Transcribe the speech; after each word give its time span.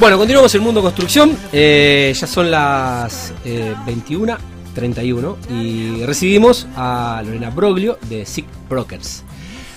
Bueno, 0.00 0.16
continuamos 0.16 0.54
el 0.54 0.60
mundo 0.60 0.80
construcción. 0.80 1.36
Eh, 1.52 2.14
ya 2.14 2.26
son 2.28 2.52
las 2.52 3.34
eh, 3.44 3.74
21.31 3.84 5.36
y 5.50 6.04
recibimos 6.04 6.68
a 6.76 7.20
Lorena 7.24 7.50
Broglio 7.50 7.98
de 8.08 8.24
SIC 8.24 8.46
Brokers. 8.68 9.24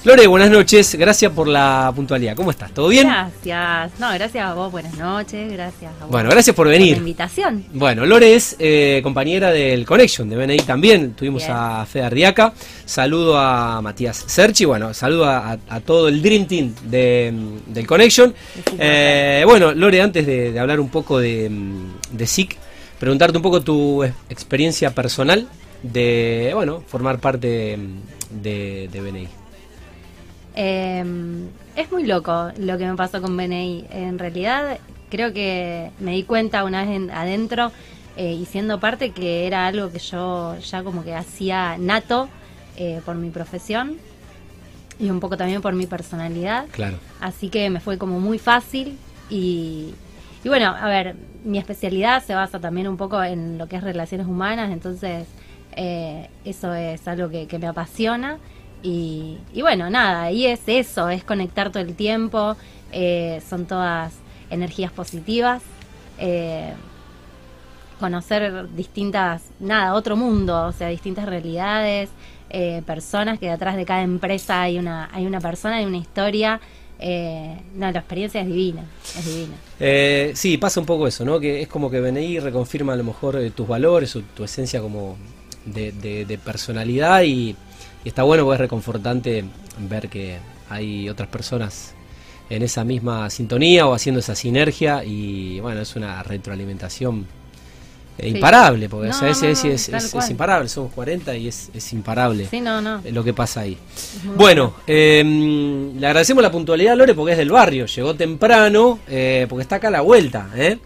Lore, 0.03 0.25
buenas 0.25 0.49
noches. 0.49 0.95
Gracias 0.95 1.31
por 1.31 1.47
la 1.47 1.93
puntualidad. 1.95 2.35
¿Cómo 2.35 2.49
estás? 2.49 2.73
¿Todo 2.73 2.87
bien? 2.87 3.07
Gracias. 3.07 3.99
No, 3.99 4.11
gracias 4.11 4.43
a 4.43 4.55
vos. 4.55 4.71
Buenas 4.71 4.97
noches. 4.97 5.51
Gracias 5.51 5.91
a 5.99 6.05
vos. 6.05 6.09
Bueno, 6.11 6.31
gracias 6.31 6.55
por 6.55 6.65
por 6.65 6.71
venir. 6.71 6.93
la 6.93 6.97
invitación. 6.97 7.65
Bueno, 7.71 8.03
Lore 8.07 8.33
es 8.33 8.55
eh, 8.57 9.01
compañera 9.03 9.51
del 9.51 9.85
Connection 9.85 10.27
de 10.27 10.37
BNI 10.37 10.57
también. 10.61 11.13
Tuvimos 11.13 11.43
Bien. 11.43 11.55
a 11.55 11.85
Fede 11.85 12.05
Ardiaca. 12.05 12.51
Saludo 12.83 13.37
a 13.37 13.79
Matías 13.83 14.23
Serchi. 14.25 14.65
Bueno, 14.65 14.91
saludo 14.95 15.25
a, 15.25 15.51
a 15.69 15.79
todo 15.81 16.07
el 16.07 16.19
Dream 16.23 16.47
Team 16.47 16.73
de, 16.85 17.31
mm, 17.31 17.71
del 17.71 17.85
Connection. 17.85 18.33
Eh, 18.79 19.43
bueno, 19.45 19.71
Lore, 19.71 20.01
antes 20.01 20.25
de, 20.25 20.51
de 20.51 20.59
hablar 20.59 20.79
un 20.79 20.89
poco 20.89 21.19
de, 21.19 21.47
mm, 21.47 22.17
de 22.17 22.25
SIC, 22.25 22.57
preguntarte 22.99 23.37
un 23.37 23.43
poco 23.43 23.61
tu 23.61 24.03
ex- 24.03 24.15
experiencia 24.31 24.95
personal 24.95 25.47
de, 25.83 26.51
bueno, 26.55 26.81
formar 26.87 27.19
parte 27.19 27.77
mm, 27.77 28.41
de, 28.41 28.89
de 28.91 28.99
BNI. 29.01 29.27
Eh, 30.55 31.03
es 31.75 31.91
muy 31.91 32.05
loco 32.05 32.51
lo 32.57 32.77
que 32.77 32.85
me 32.85 32.95
pasó 32.95 33.21
con 33.21 33.35
BNI. 33.37 33.85
En 33.91 34.19
realidad, 34.19 34.77
creo 35.09 35.33
que 35.33 35.91
me 35.99 36.11
di 36.11 36.23
cuenta 36.23 36.63
una 36.63 36.81
vez 36.83 36.95
en- 36.95 37.11
adentro 37.11 37.71
eh, 38.17 38.33
y 38.33 38.45
siendo 38.45 38.79
parte 38.79 39.11
que 39.11 39.47
era 39.47 39.67
algo 39.67 39.91
que 39.91 39.99
yo 39.99 40.57
ya 40.59 40.83
como 40.83 41.03
que 41.03 41.15
hacía 41.15 41.77
nato 41.77 42.27
eh, 42.77 43.01
por 43.05 43.15
mi 43.15 43.29
profesión 43.29 43.97
y 44.99 45.09
un 45.09 45.19
poco 45.19 45.37
también 45.37 45.61
por 45.61 45.73
mi 45.73 45.87
personalidad. 45.87 46.65
Claro. 46.71 46.97
Así 47.21 47.49
que 47.49 47.69
me 47.69 47.79
fue 47.79 47.97
como 47.97 48.19
muy 48.19 48.37
fácil 48.37 48.97
y, 49.29 49.93
y 50.43 50.49
bueno, 50.49 50.67
a 50.77 50.87
ver, 50.89 51.15
mi 51.45 51.57
especialidad 51.57 52.23
se 52.23 52.35
basa 52.35 52.59
también 52.59 52.87
un 52.87 52.97
poco 52.97 53.23
en 53.23 53.57
lo 53.57 53.67
que 53.67 53.77
es 53.77 53.83
relaciones 53.83 54.27
humanas, 54.27 54.71
entonces 54.71 55.25
eh, 55.75 56.29
eso 56.45 56.73
es 56.73 57.07
algo 57.07 57.29
que, 57.29 57.47
que 57.47 57.57
me 57.57 57.67
apasiona 57.67 58.37
y, 58.83 59.37
bueno, 59.61 59.89
nada, 59.89 60.31
y 60.31 60.47
es 60.47 60.61
eso, 60.67 61.09
es 61.09 61.23
conectar 61.23 61.71
todo 61.71 61.83
el 61.83 61.95
tiempo, 61.95 62.55
eh, 62.91 63.41
son 63.47 63.65
todas 63.65 64.13
energías 64.49 64.91
positivas. 64.91 65.61
eh, 66.17 66.73
conocer 67.99 68.67
distintas, 68.75 69.43
nada, 69.59 69.93
otro 69.93 70.15
mundo, 70.15 70.67
o 70.67 70.71
sea, 70.71 70.87
distintas 70.87 71.27
realidades, 71.27 72.09
eh, 72.49 72.81
personas, 72.85 73.37
que 73.37 73.47
detrás 73.47 73.75
de 73.75 73.85
cada 73.85 74.01
empresa 74.01 74.63
hay 74.63 74.79
una, 74.79 75.07
hay 75.13 75.27
una 75.27 75.39
persona, 75.39 75.75
hay 75.77 75.85
una 75.85 75.97
historia. 75.97 76.59
No, 76.99 77.91
la 77.91 77.99
experiencia 77.99 78.41
es 78.41 78.47
divina, 78.47 78.85
es 79.17 79.25
divina. 79.25 79.53
Eh, 79.79 80.31
sí, 80.35 80.57
pasa 80.57 80.79
un 80.79 80.85
poco 80.87 81.07
eso, 81.07 81.25
¿no? 81.25 81.39
Que 81.39 81.61
es 81.61 81.67
como 81.67 81.89
que 81.91 81.99
BNI 81.99 82.39
reconfirma 82.39 82.93
a 82.93 82.95
lo 82.95 83.03
mejor 83.03 83.39
tus 83.51 83.67
valores 83.67 84.15
o 84.15 84.21
tu 84.35 84.43
esencia 84.43 84.81
como 84.81 85.15
de 85.65 86.39
personalidad 86.43 87.21
y, 87.23 87.55
y 88.03 88.09
está 88.09 88.23
bueno 88.23 88.43
porque 88.43 88.55
es 88.55 88.61
reconfortante 88.61 89.43
ver 89.89 90.09
que 90.09 90.37
hay 90.69 91.09
otras 91.09 91.29
personas 91.29 91.93
en 92.49 92.63
esa 92.63 92.83
misma 92.83 93.29
sintonía 93.29 93.87
o 93.87 93.93
haciendo 93.93 94.19
esa 94.19 94.35
sinergia 94.35 95.03
y 95.05 95.59
bueno, 95.61 95.81
es 95.81 95.95
una 95.95 96.21
retroalimentación 96.23 97.25
eh, 98.17 98.23
Sí. 98.23 98.29
imparable, 98.35 98.89
porque 98.89 99.07
o 99.07 99.11
No, 99.11 99.17
sea, 99.17 99.29
es, 99.29 99.41
no, 99.41 99.47
es- 99.49 99.63
no, 99.63 99.71
es- 99.71 99.85
tal 99.87 99.95
es- 99.95 100.03
es 100.05 100.11
cual. 100.11 100.31
imparable, 100.31 100.69
somos 100.69 100.91
40 100.93 101.35
y 101.37 101.47
es, 101.47 101.69
es 101.73 101.93
imparable 101.93 102.45
Sí, 102.45 102.57
eh, 102.57 103.11
lo 103.11 103.23
que 103.23 103.33
pasa 103.33 103.61
ahí. 103.61 103.77
Bueno, 104.35 104.73
eh, 104.85 105.23
le 105.97 106.05
agradecemos 106.05 106.43
la 106.43 106.51
puntualidad 106.51 106.93
a 106.93 106.95
Lore 106.97 107.15
porque 107.15 107.31
es 107.31 107.37
del 107.37 107.49
barrio, 107.51 107.85
llegó 107.85 108.13
temprano, 108.13 108.99
eh, 109.07 109.45
porque 109.49 109.61
está 109.63 109.77
acá 109.77 109.87
a 109.87 109.91
la 109.91 110.01
vuelta, 110.01 110.49
¿eh? 110.55 110.77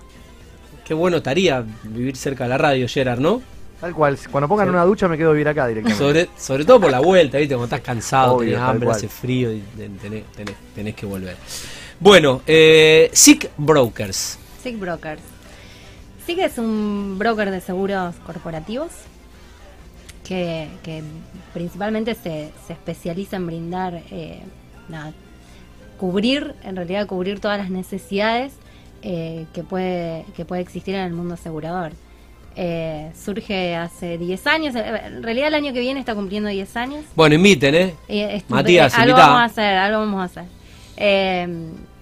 Qué 0.86 0.93
bueno 0.93 1.17
estaría 1.17 1.66
vivir 1.83 2.16
cerca 2.16 2.43
de 2.43 2.52
la 2.52 2.59
radio, 2.59 2.88
Gerard, 2.88 3.19
¿no? 3.19 3.41
Tal 3.81 3.94
cual, 3.94 4.18
cuando 4.31 4.48
pongan 4.48 4.70
una 4.70 4.84
ducha 4.84 5.08
me 5.08 5.18
quedo 5.18 5.30
a 5.30 5.34
vivir 5.34 5.48
acá 5.48 5.68
directamente. 5.68 6.04
Sobre, 6.04 6.30
sobre 6.38 6.66
todo 6.66 6.80
por 6.82 6.92
la 6.92 6.99
vuelta, 7.02 7.38
¿viste? 7.38 7.55
Cuando 7.55 7.76
estás 7.76 7.82
cansado, 7.86 8.36
Obvio, 8.36 8.52
tenés 8.54 8.61
hambre, 8.61 8.86
cual. 8.86 8.98
hace 8.98 9.08
frío 9.10 9.52
y 9.52 9.60
ten- 9.77 9.98
tenés, 9.98 10.23
tenés- 10.36 10.55
tenés 10.73 10.95
que 10.95 11.05
volver. 11.05 11.36
Bueno, 11.99 12.42
eh, 12.48 13.10
SIC 13.14 13.52
Brokers. 13.58 14.39
SIG 14.64 14.77
Brokers. 14.80 15.22
SIG 16.26 16.39
es 16.39 16.58
un 16.58 17.17
broker 17.20 17.52
de 17.52 17.61
seguros 17.61 18.16
corporativos 18.26 18.89
que, 20.28 20.67
que 20.82 21.04
principalmente 21.54 22.16
se, 22.16 22.52
se 22.66 22.73
especializa 22.73 23.36
en 23.36 23.45
brindar, 23.45 24.02
eh, 24.10 24.42
nada, 24.89 25.14
cubrir, 25.99 26.55
en 26.64 26.76
realidad 26.76 27.05
cubrir 27.08 27.39
todas 27.39 27.60
las 27.60 27.70
necesidades 27.70 28.54
eh, 29.04 29.45
que, 29.54 29.64
puede, 29.64 30.26
que 30.36 30.45
puede 30.45 30.61
existir 30.61 30.95
en 30.95 31.02
el 31.02 31.14
mundo 31.14 31.36
asegurador. 31.36 31.92
Eh, 32.58 33.11
surge 33.21 33.76
hace 33.76 34.17
10 34.17 34.48
años, 34.48 34.76
eh, 34.76 35.02
en 35.08 35.23
realidad 35.23 35.49
el 35.49 35.55
año 35.55 35.73
que 35.73 35.82
viene 35.82 35.99
está 35.99 36.16
cumpliendo 36.16 36.49
10 36.49 36.77
años. 36.77 37.04
Bueno, 37.14 37.36
inviten, 37.36 37.76
¿eh? 37.76 37.95
Eh, 38.08 38.43
Matías, 38.48 38.98
algo 38.98 39.17
vamos 39.17 39.42
a 39.42 39.43
hacer, 39.43 39.76
algo 39.76 39.99
vamos 39.99 40.21
a 40.21 40.23
hacer. 40.23 40.45
Eh, 40.95 41.48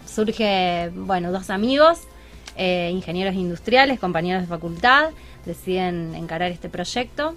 surge, 0.06 0.92
bueno, 0.94 1.32
dos 1.32 1.50
amigos, 1.50 2.02
eh, 2.56 2.92
ingenieros 2.94 3.34
industriales, 3.34 4.00
compañeros 4.00 4.44
de 4.44 4.48
facultad, 4.48 5.10
deciden 5.46 6.14
encarar 6.16 6.52
este 6.52 6.70
proyecto. 6.70 7.36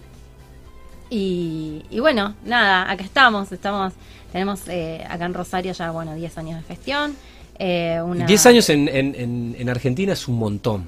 Y, 1.08 1.84
y 1.88 2.00
bueno, 2.00 2.34
nada, 2.44 2.90
acá 2.90 3.04
estamos, 3.04 3.50
estamos, 3.52 3.94
tenemos 4.32 4.68
eh, 4.68 5.06
acá 5.08 5.24
en 5.24 5.34
Rosario 5.34 5.72
ya, 5.72 5.90
bueno, 5.90 6.14
10 6.14 6.38
años 6.38 6.60
de 6.60 6.66
gestión. 6.74 7.16
Eh, 7.58 8.00
una- 8.04 8.26
10 8.26 8.46
años 8.46 8.68
en, 8.70 8.88
en- 8.88 9.14
en- 9.14 9.56
en 9.58 9.68
Argentina 9.68 10.12
es 10.12 10.28
un 10.28 10.36
montón. 10.38 10.84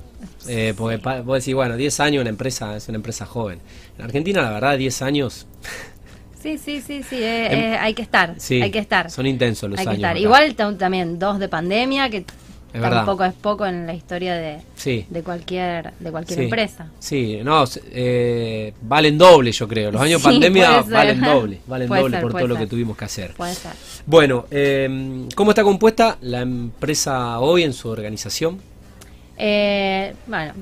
Eh, 0.49 0.73
porque 0.77 0.99
pa- 0.99 1.21
vos 1.21 1.39
decís, 1.39 1.55
bueno, 1.55 1.77
10 1.77 2.01
años 2.01 2.21
una 2.23 2.31
empresa 2.31 2.77
es 2.77 2.89
una 2.89 2.97
empresa 2.97 3.27
joven. 3.27 3.61
En 3.99 4.05
Argentina, 4.05 4.43
la 4.43 4.51
verdad, 4.51 4.79
10 4.79 5.03
años 5.03 5.47
Sí, 6.43 6.57
sí, 6.57 6.81
sí, 6.81 7.03
sí, 7.03 7.17
eh, 7.17 7.47
Em- 7.47 7.59
eh, 7.73 7.77
hay 7.79 7.95
que 7.95 8.03
estar, 8.03 8.35
Sí, 8.39 8.63
hay 8.63 8.71
que 8.71 8.79
estar. 8.79 9.11
son 9.11 9.27
intensos 9.27 9.69
los 9.69 9.79
hay 9.81 9.85
que 9.85 9.91
años 9.91 9.99
estar. 9.99 10.11
acá. 10.13 10.21
Igual 10.21 10.57
tam- 10.57 10.79
también 10.79 11.19
dos 11.19 11.41
de 11.41 11.49
pandemia, 11.49 12.09
que 12.11 12.25
Es 12.73 12.81
verdad. 12.83 12.99
tampoco 12.99 13.25
es 13.25 13.33
poco 13.33 13.65
en 13.67 13.87
la 13.87 13.95
historia 13.95 14.35
de, 14.35 14.59
Sí. 14.77 15.07
de 15.09 15.23
cualquier 15.23 15.93
de 15.99 16.11
cualquier 16.11 16.39
Sí. 16.39 16.45
empresa. 16.45 16.87
Sí, 16.99 17.41
no, 17.43 17.65
eh, 17.93 18.75
valen 18.83 19.17
doble, 19.17 19.53
yo 19.53 19.67
creo. 19.67 19.91
Los 19.91 20.03
años 20.03 20.21
Sí, 20.23 20.29
pandemia 20.29 20.83
valen 20.83 21.21
doble, 21.21 21.61
valen 21.67 21.89
Puede 21.89 22.03
doble 22.03 22.17
ser, 22.17 22.23
por 22.23 22.33
todo 22.33 22.47
lo 22.47 22.57
que 22.57 22.67
tuvimos 22.67 22.97
que 22.97 23.05
hacer. 23.07 23.33
Puede 23.35 23.55
ser. 23.55 23.73
Bueno, 24.05 24.45
eh, 24.51 25.27
¿cómo 25.35 25.53
está 25.53 25.63
compuesta 25.63 26.19
la 26.21 26.41
empresa 26.43 27.41
hoy 27.41 27.63
en 27.63 27.73
su 27.73 27.89
organización? 27.89 28.61
Eh, 29.39 30.15
bueno, 30.27 30.53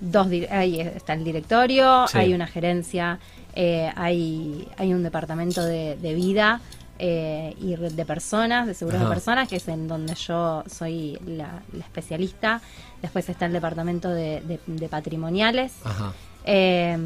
dos 0.00 0.26
ahí 0.50 0.80
está 0.80 1.14
el 1.14 1.24
directorio, 1.24 2.06
hay 2.12 2.34
una 2.34 2.46
gerencia, 2.46 3.18
eh, 3.54 3.90
hay, 3.96 4.68
hay 4.76 4.92
un 4.92 5.02
departamento 5.02 5.64
de, 5.64 5.96
de 5.96 6.14
vida 6.14 6.60
eh, 7.02 7.56
y 7.60 7.74
red 7.76 7.92
de 7.92 8.04
personas, 8.04 8.66
de 8.66 8.74
seguros 8.74 9.00
Ajá. 9.00 9.08
de 9.08 9.14
personas, 9.14 9.48
que 9.48 9.56
es 9.56 9.66
en 9.68 9.88
donde 9.88 10.14
yo 10.14 10.62
soy 10.66 11.18
la, 11.26 11.62
la 11.72 11.84
especialista. 11.84 12.60
Después 13.00 13.26
está 13.28 13.46
el 13.46 13.52
departamento 13.54 14.10
de, 14.10 14.40
de- 14.42 14.60
de 14.66 14.88
patrimoniales, 14.88 15.72
Ajá. 15.84 16.12
eh, 16.44 16.98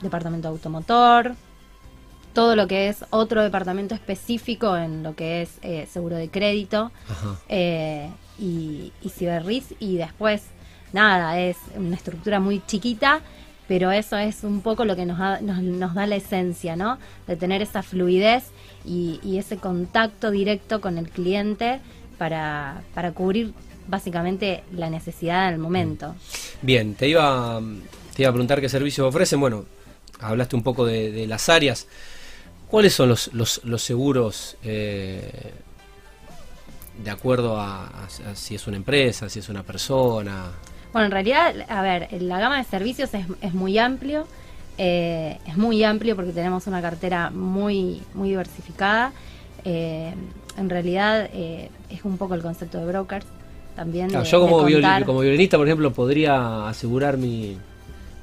departamento 0.00 0.48
automotor, 0.48 1.34
todo 2.32 2.56
lo 2.56 2.66
que 2.66 2.88
es 2.88 3.04
otro 3.10 3.42
departamento 3.42 3.94
específico 3.94 4.76
en 4.76 5.02
lo 5.02 5.14
que 5.14 5.42
es 5.42 5.58
eh, 5.62 5.86
seguro 5.92 6.16
de 6.16 6.28
crédito 6.30 6.90
eh, 7.48 8.10
y, 8.38 8.92
y 9.02 9.08
Ciberris 9.08 9.74
y 9.78 9.96
después 9.96 10.42
nada, 10.92 11.38
es 11.40 11.56
una 11.76 11.94
estructura 11.96 12.40
muy 12.40 12.60
chiquita, 12.66 13.20
pero 13.68 13.90
eso 13.92 14.16
es 14.16 14.44
un 14.44 14.60
poco 14.62 14.84
lo 14.84 14.94
que 14.96 15.06
nos, 15.06 15.18
da- 15.18 15.40
nos, 15.40 15.58
nos 15.62 15.94
da 15.94 16.06
la 16.06 16.16
esencia, 16.16 16.76
¿no? 16.76 16.98
De 17.26 17.36
tener 17.36 17.62
esa 17.62 17.82
fluidez 17.82 18.44
y, 18.84 19.20
y 19.22 19.38
ese 19.38 19.56
contacto 19.58 20.30
directo 20.30 20.80
con 20.80 20.98
el 20.98 21.08
cliente 21.08 21.80
para, 22.18 22.82
para 22.94 23.12
cubrir 23.12 23.52
básicamente 23.86 24.62
la 24.72 24.88
necesidad 24.90 25.50
del 25.50 25.58
momento. 25.58 26.14
Bien, 26.62 26.94
te 26.94 27.08
iba, 27.08 27.60
te 28.14 28.22
iba 28.22 28.30
a 28.30 28.32
preguntar 28.32 28.60
qué 28.60 28.68
servicios 28.68 29.06
ofrecen. 29.06 29.40
Bueno, 29.40 29.64
hablaste 30.20 30.56
un 30.56 30.62
poco 30.62 30.86
de, 30.86 31.12
de 31.12 31.26
las 31.26 31.48
áreas. 31.48 31.86
¿Cuáles 32.68 32.94
son 32.94 33.08
los, 33.10 33.32
los, 33.34 33.60
los 33.64 33.82
seguros 33.82 34.56
eh, 34.64 35.52
de 37.02 37.10
acuerdo 37.10 37.58
a, 37.60 37.86
a- 37.86 38.30
a 38.30 38.34
si 38.34 38.54
es 38.54 38.66
una 38.66 38.76
empresa, 38.76 39.28
si 39.28 39.38
es 39.40 39.48
una 39.48 39.62
persona? 39.62 40.46
Bueno, 40.92 41.06
en 41.06 41.12
realidad, 41.12 41.54
a 41.68 41.82
ver, 41.82 42.08
la 42.22 42.38
gama 42.38 42.58
de 42.58 42.64
servicios 42.64 43.12
es, 43.14 43.26
es 43.40 43.52
muy 43.52 43.78
amplio, 43.78 44.26
eh, 44.78 45.38
es 45.46 45.56
muy 45.56 45.82
amplio 45.84 46.16
porque 46.16 46.32
tenemos 46.32 46.66
una 46.66 46.82
cartera 46.82 47.30
muy, 47.30 48.02
muy 48.14 48.30
diversificada. 48.30 49.12
Eh, 49.64 50.12
en 50.56 50.70
realidad 50.70 51.28
eh, 51.32 51.70
es 51.90 52.04
un 52.04 52.18
poco 52.18 52.34
el 52.34 52.42
concepto 52.42 52.78
de 52.78 52.86
brokers 52.86 53.26
también. 53.76 54.08
Claro, 54.08 54.24
de- 54.24 54.30
yo 54.30 54.40
como, 54.40 54.64
de 54.64 55.02
como 55.04 55.20
violinista, 55.20 55.56
por 55.56 55.66
ejemplo, 55.66 55.92
podría 55.92 56.68
asegurar 56.68 57.16
mi, 57.16 57.56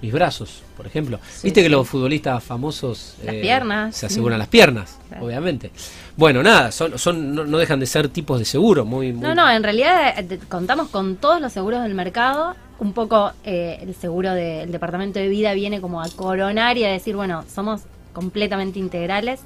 mis 0.02 0.12
brazos, 0.14 0.62
por 0.78 0.86
ejemplo. 0.88 1.20
Sí, 1.30 1.48
Viste 1.48 1.62
que 1.64 1.70
los 1.70 1.88
futbolistas 1.88 2.44
famosos 2.44 3.16
Las 3.24 3.36
piernas. 3.36 3.96
se 3.96 4.06
aseguran 4.06 4.40
las 4.40 4.48
piernas, 4.48 4.98
Claro. 5.10 5.26
obviamente. 5.26 5.72
Bueno, 6.16 6.42
nada, 6.44 6.72
son, 6.72 6.98
son 7.00 7.34
no, 7.36 7.44
no 7.46 7.58
dejan 7.58 7.80
de 7.80 7.86
ser 7.86 8.08
tipos 8.10 8.40
de 8.40 8.46
seguro, 8.46 8.86
muy, 8.86 9.12
muy 9.14 9.22
No, 9.28 9.36
no, 9.36 9.50
en 9.52 9.64
realidad 9.64 10.14
eh, 10.20 10.40
contamos 10.48 10.90
con 10.90 11.16
todos 11.18 11.42
los 11.42 11.52
seguros 11.52 11.84
del 11.84 11.96
mercado. 11.96 12.56
Un 12.82 12.94
poco 12.94 13.32
eh, 13.44 13.78
el 13.80 13.94
seguro 13.94 14.34
del 14.34 14.72
departamento 14.72 15.20
de 15.20 15.28
vida 15.28 15.54
viene 15.54 15.80
como 15.82 16.02
a 16.02 16.10
coronar 16.10 16.80
y 16.80 16.84
a 16.84 16.90
decir, 16.90 17.16
bueno, 17.16 17.46
somos 17.48 17.82
completamente 18.12 18.80
integrales. 18.80 19.40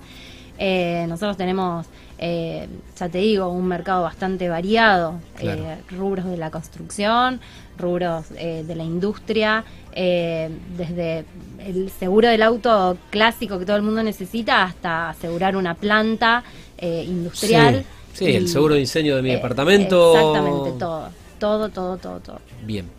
Eh, 0.58 1.06
nosotros 1.10 1.36
tenemos, 1.36 1.86
eh, 2.18 2.70
ya 2.98 3.10
te 3.10 3.18
digo, 3.18 3.50
un 3.50 3.68
mercado 3.68 4.04
bastante 4.04 4.48
variado. 4.48 5.16
Claro. 5.36 5.64
eh, 5.66 5.78
rubros 5.90 6.24
de 6.28 6.38
la 6.38 6.50
construcción, 6.50 7.42
rubros 7.78 8.28
eh, 8.38 8.64
de 8.66 8.74
la 8.74 8.86
industria, 8.86 9.66
eh, 9.92 10.50
desde 10.78 11.26
el 11.60 11.90
seguro 11.90 12.30
del 12.30 12.42
auto 12.42 12.98
clásico 13.10 13.60
que 13.60 13.66
todo 13.66 13.76
el 13.76 13.84
mundo 13.84 14.02
necesita 14.02 14.64
hasta 14.64 15.10
asegurar 15.10 15.58
una 15.58 15.76
planta 15.76 16.42
eh, 16.78 17.04
industrial. 17.06 17.84
Sí, 18.14 18.28
sí, 18.28 18.34
el 18.34 18.48
seguro 18.48 18.76
de 18.76 18.80
incendio 18.80 19.18
de 19.18 19.22
mi 19.22 19.32
departamento. 19.32 20.16
Exactamente, 20.16 20.80
todo. 20.80 21.10
Todo, 21.38 21.68
todo, 21.68 21.98
todo, 21.98 22.20
todo. 22.22 22.40
Bien. 22.66 22.90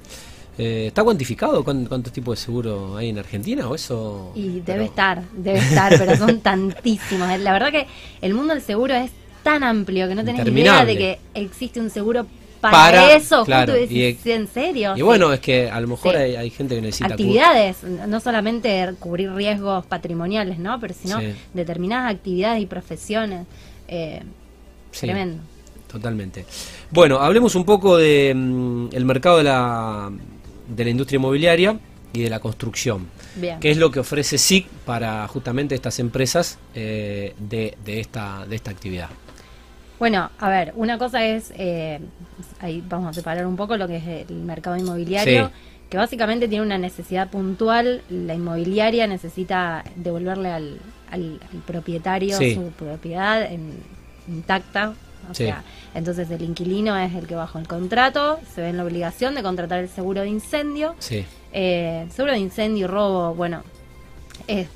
Eh, 0.58 0.86
¿Está 0.88 1.04
cuantificado 1.04 1.62
cuán- 1.62 1.84
cuántos 1.86 2.12
tipos 2.12 2.38
de 2.38 2.44
seguro 2.44 2.96
hay 2.96 3.10
en 3.10 3.18
Argentina 3.18 3.68
o 3.68 3.74
eso? 3.74 4.32
Y 4.34 4.60
debe 4.60 4.62
Pero- 4.64 4.82
estar, 4.84 5.22
debe 5.36 5.58
estar, 5.58 5.98
pero 5.98 6.16
son 6.16 6.40
tantísimos. 6.40 7.28
La 7.40 7.52
verdad 7.52 7.70
que 7.70 7.86
el 8.22 8.32
mundo 8.34 8.54
del 8.54 8.62
seguro 8.62 8.94
es 8.94 9.10
tan 9.42 9.62
amplio 9.62 10.08
que 10.08 10.14
no 10.14 10.24
tenés 10.24 10.46
idea 10.46 10.84
de 10.84 10.96
que 10.96 11.18
existe 11.34 11.78
un 11.78 11.90
seguro 11.90 12.26
para, 12.60 12.72
Para, 12.72 13.14
eso. 13.14 13.44
claro, 13.44 13.74
justo 13.74 13.94
y 13.94 14.16
¿En 14.32 14.48
serio? 14.48 14.94
Y 14.94 14.96
Sí. 14.96 15.02
bueno, 15.02 15.30
es 15.32 15.40
que 15.40 15.70
a 15.70 15.78
lo 15.80 15.88
mejor 15.88 16.12
Sí. 16.14 16.18
hay, 16.18 16.36
hay 16.36 16.50
gente 16.50 16.74
que 16.74 16.80
necesita... 16.80 17.10
actividades, 17.10 17.82
no 17.84 18.18
solamente 18.18 18.94
cubrir 18.98 19.30
riesgos 19.34 19.84
patrimoniales, 19.86 20.58
¿no? 20.58 20.80
Pero 20.80 20.94
sino 21.00 21.20
Sí. 21.20 21.34
determinadas 21.52 22.14
actividades 22.14 22.62
y 22.62 22.66
profesiones. 22.66 23.46
Eh. 23.88 24.22
Tremendo. 24.98 25.42
Totalmente. 25.86 26.44
Bueno, 26.90 27.18
hablemos 27.20 27.54
un 27.54 27.64
poco 27.64 27.96
de 27.98 28.32
mm, 28.34 28.88
el 28.92 29.04
mercado 29.04 29.38
de 29.38 29.44
la, 29.44 30.10
de 30.68 30.84
la 30.84 30.90
industria 30.90 31.16
inmobiliaria 31.16 31.78
y 32.12 32.22
de 32.22 32.30
la 32.30 32.40
construcción. 32.40 33.06
Bien. 33.36 33.60
¿Qué 33.60 33.70
es 33.70 33.76
lo 33.76 33.90
que 33.90 34.00
ofrece 34.00 34.38
SIC 34.38 34.66
para 34.84 35.26
justamente 35.28 35.74
estas 35.74 35.98
empresas 35.98 36.58
eh, 36.74 37.34
de, 37.38 37.76
de 37.84 38.00
esta, 38.00 38.46
de 38.46 38.56
esta 38.56 38.70
actividad? 38.70 39.08
Bueno, 39.98 40.30
a 40.38 40.48
ver, 40.50 40.72
una 40.76 40.98
cosa 40.98 41.24
es, 41.24 41.52
eh, 41.56 42.00
ahí 42.60 42.82
vamos 42.86 43.08
a 43.08 43.12
separar 43.14 43.46
un 43.46 43.56
poco 43.56 43.76
lo 43.76 43.86
que 43.88 43.96
es 43.96 44.28
el 44.28 44.36
mercado 44.36 44.76
inmobiliario, 44.76 45.46
Sí. 45.48 45.52
que 45.88 45.96
básicamente 45.96 46.48
tiene 46.48 46.64
una 46.64 46.76
necesidad 46.78 47.30
puntual, 47.30 48.02
la 48.10 48.34
inmobiliaria 48.34 49.06
necesita 49.06 49.84
devolverle 49.96 50.50
al, 50.50 50.78
al- 51.10 51.40
al 51.52 51.58
propietario 51.66 52.36
Sí. 52.36 52.54
su 52.54 52.70
propiedad 52.72 53.50
en- 53.50 53.74
intacta, 54.28 54.94
o 55.30 55.34
Sí. 55.34 55.44
sea, 55.44 55.62
entonces 55.94 56.30
el 56.30 56.42
inquilino 56.42 56.96
es 56.96 57.14
el 57.14 57.26
que 57.26 57.34
bajo 57.34 57.58
el 57.58 57.66
contrato, 57.68 58.38
se 58.54 58.60
ve 58.62 58.68
en 58.70 58.76
la 58.76 58.84
obligación 58.84 59.34
de 59.34 59.42
contratar 59.42 59.80
el 59.80 59.88
seguro 59.88 60.22
de 60.22 60.28
incendio, 60.28 60.94
Sí, 60.98 61.24
eh, 61.52 62.06
seguro 62.14 62.32
de 62.32 62.38
incendio 62.38 62.84
y 62.84 62.86
robo, 62.86 63.34
bueno, 63.34 63.62
es 64.46 64.68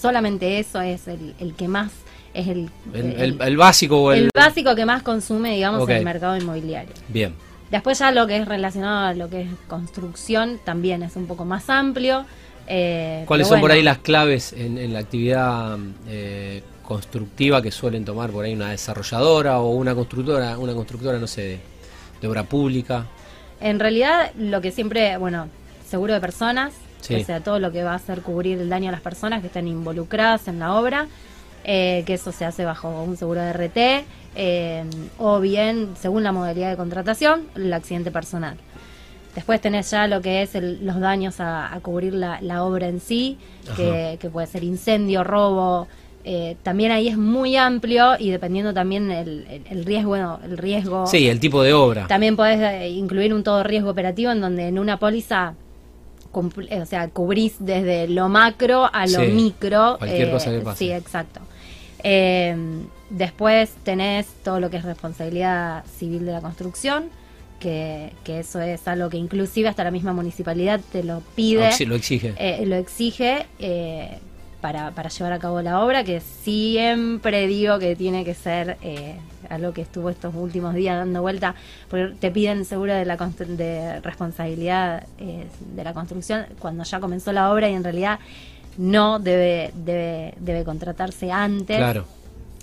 solamente 0.00 0.58
eso 0.58 0.80
es 0.80 1.08
el, 1.08 1.34
el 1.40 1.54
que 1.54 1.68
más 1.68 1.90
es 2.32 2.46
el, 2.48 2.70
el, 2.94 3.00
el- 3.06 3.20
el- 3.20 3.42
el 3.42 3.56
básico 3.56 4.02
o 4.02 4.12
el... 4.12 4.30
básico 4.34 4.74
que 4.74 4.86
más 4.86 5.02
consume, 5.02 5.54
digamos, 5.54 5.82
Ok. 5.82 5.90
el 5.90 6.04
mercado 6.04 6.36
inmobiliario. 6.36 6.92
Bien, 7.08 7.34
Después 7.70 8.00
ya 8.00 8.10
lo 8.10 8.26
que 8.26 8.36
es 8.36 8.48
relacionado 8.48 9.06
a 9.06 9.14
lo 9.14 9.28
que 9.30 9.42
es 9.42 9.48
construcción 9.68 10.58
también 10.64 11.04
es 11.04 11.14
un 11.14 11.26
poco 11.26 11.44
más 11.44 11.70
amplio. 11.70 12.24
eh, 12.66 13.22
¿cuáles 13.26 13.46
son 13.48 13.60
por 13.60 13.70
ahí 13.70 13.80
las 13.82 13.98
claves 13.98 14.52
en, 14.52 14.76
en 14.78 14.92
la 14.92 14.98
actividad 15.00 15.78
eh, 16.08 16.62
constructiva 16.94 17.62
que 17.62 17.70
suelen 17.70 18.04
tomar 18.04 18.30
por 18.30 18.44
ahí 18.44 18.52
una 18.52 18.70
desarrolladora 18.70 19.60
o 19.60 19.70
una 19.70 19.94
constructora, 19.94 20.58
una 20.58 20.74
constructora, 20.74 21.18
no 21.20 21.28
sé, 21.28 21.42
de, 21.42 21.60
de 22.20 22.26
obra 22.28 22.42
pública? 22.42 23.06
En 23.60 23.78
realidad 23.78 24.32
lo 24.36 24.60
que 24.60 24.72
siempre, 24.72 25.16
bueno, 25.16 25.46
seguro 25.88 26.14
de 26.14 26.20
personas, 26.20 26.72
Sí. 27.00 27.14
o 27.14 27.24
sea, 27.24 27.40
todo 27.40 27.58
lo 27.60 27.70
que 27.72 27.84
va 27.84 27.92
a 27.92 27.94
hacer 27.94 28.20
cubrir 28.22 28.58
el 28.58 28.68
daño 28.68 28.88
a 28.88 28.92
las 28.92 29.00
personas 29.00 29.40
que 29.40 29.46
estén 29.46 29.68
involucradas 29.68 30.48
en 30.48 30.58
la 30.58 30.74
obra, 30.74 31.06
eh, 31.64 32.02
que 32.06 32.14
eso 32.14 32.32
se 32.32 32.44
hace 32.44 32.64
bajo 32.64 32.88
un 33.04 33.16
seguro 33.16 33.40
de 33.40 33.50
RT, 33.52 34.04
eh, 34.34 34.84
o 35.18 35.38
bien, 35.40 35.90
según 35.98 36.24
la 36.24 36.32
modalidad 36.32 36.70
de 36.70 36.76
contratación, 36.76 37.46
el 37.54 37.72
accidente 37.72 38.10
personal. 38.10 38.56
Después 39.34 39.60
tenés 39.60 39.88
ya 39.92 40.08
lo 40.08 40.20
que 40.20 40.42
es 40.42 40.54
el- 40.56 40.84
los 40.84 40.98
daños 40.98 41.38
a, 41.40 41.72
a 41.72 41.78
cubrir 41.80 42.14
la, 42.14 42.40
la 42.42 42.64
obra 42.64 42.88
en 42.88 42.98
sí, 43.00 43.38
que, 43.76 44.18
que 44.20 44.28
puede 44.28 44.48
ser 44.48 44.64
incendio, 44.64 45.22
robo. 45.22 45.86
Eh, 46.24 46.56
también 46.62 46.92
ahí 46.92 47.08
es 47.08 47.16
muy 47.16 47.56
amplio 47.56 48.12
y 48.18 48.30
dependiendo 48.30 48.74
también 48.74 49.10
el, 49.10 49.46
el- 49.48 49.62
el 49.70 49.84
riesgo, 49.84 50.38
el 50.44 50.58
riesgo 50.58 51.06
Sí, 51.06 51.28
el 51.28 51.40
tipo 51.40 51.62
de 51.62 51.72
obra. 51.72 52.06
también 52.08 52.36
podés 52.36 52.60
eh, 52.60 52.90
incluir 52.90 53.32
un 53.32 53.42
todo 53.42 53.62
riesgo 53.62 53.90
operativo 53.90 54.30
en 54.30 54.40
donde 54.40 54.68
en 54.68 54.78
una 54.78 54.98
póliza 54.98 55.54
eh, 56.68 56.80
o 56.80 56.86
sea, 56.86 57.08
cubrís 57.08 57.56
desde 57.58 58.06
lo 58.06 58.28
macro 58.28 58.88
a 58.92 59.06
lo 59.06 59.20
Sí, 59.24 59.28
micro. 59.32 59.96
cualquier 59.98 60.30
cosa 60.30 60.50
que 60.52 60.60
pase. 60.60 60.78
Sí, 60.78 60.92
exacto. 60.92 61.40
Eh, 62.02 62.54
después 63.10 63.70
tenés 63.82 64.26
todo 64.44 64.60
lo 64.60 64.70
que 64.70 64.76
es 64.76 64.84
responsabilidad 64.84 65.84
civil 65.98 66.24
de 66.26 66.32
la 66.32 66.40
construcción, 66.40 67.04
que, 67.58 68.12
que 68.24 68.38
eso 68.40 68.60
es 68.60 68.86
algo 68.88 69.10
que 69.10 69.16
inclusive 69.18 69.68
hasta 69.68 69.84
la 69.84 69.90
misma 69.90 70.12
municipalidad 70.12 70.80
te 70.92 71.02
lo 71.02 71.20
pide, 71.34 71.60
Lo 71.60 71.66
exi- 71.66 71.86
lo 71.86 71.94
exige. 71.96 72.34
eh, 72.38 72.64
lo 72.64 72.76
exige 72.76 73.46
eh, 73.58 74.18
para, 74.60 74.90
para 74.90 75.08
llevar 75.08 75.32
a 75.32 75.38
cabo 75.38 75.62
la 75.62 75.82
obra, 75.84 76.04
que 76.04 76.20
siempre 76.20 77.46
digo 77.46 77.78
que 77.78 77.96
tiene 77.96 78.24
que 78.24 78.34
ser 78.34 78.76
eh, 78.82 79.16
algo 79.48 79.72
que 79.72 79.82
estuvo 79.82 80.10
estos 80.10 80.34
últimos 80.34 80.74
días 80.74 80.96
dando 80.96 81.22
vuelta, 81.22 81.54
porque 81.88 82.14
te 82.20 82.30
piden 82.30 82.64
seguro 82.64 82.94
de 82.94 83.04
la 83.04 83.16
de 83.16 84.00
responsabilidad 84.00 85.04
eh, 85.18 85.46
de 85.74 85.84
la 85.84 85.92
construcción 85.94 86.46
cuando 86.58 86.84
ya 86.84 87.00
comenzó 87.00 87.32
la 87.32 87.52
obra 87.52 87.68
y 87.68 87.74
en 87.74 87.84
realidad 87.84 88.18
no 88.78 89.18
debe 89.18 89.72
debe 89.74 90.34
debe 90.38 90.64
contratarse 90.64 91.32
antes 91.32 91.76
Claro. 91.76 92.04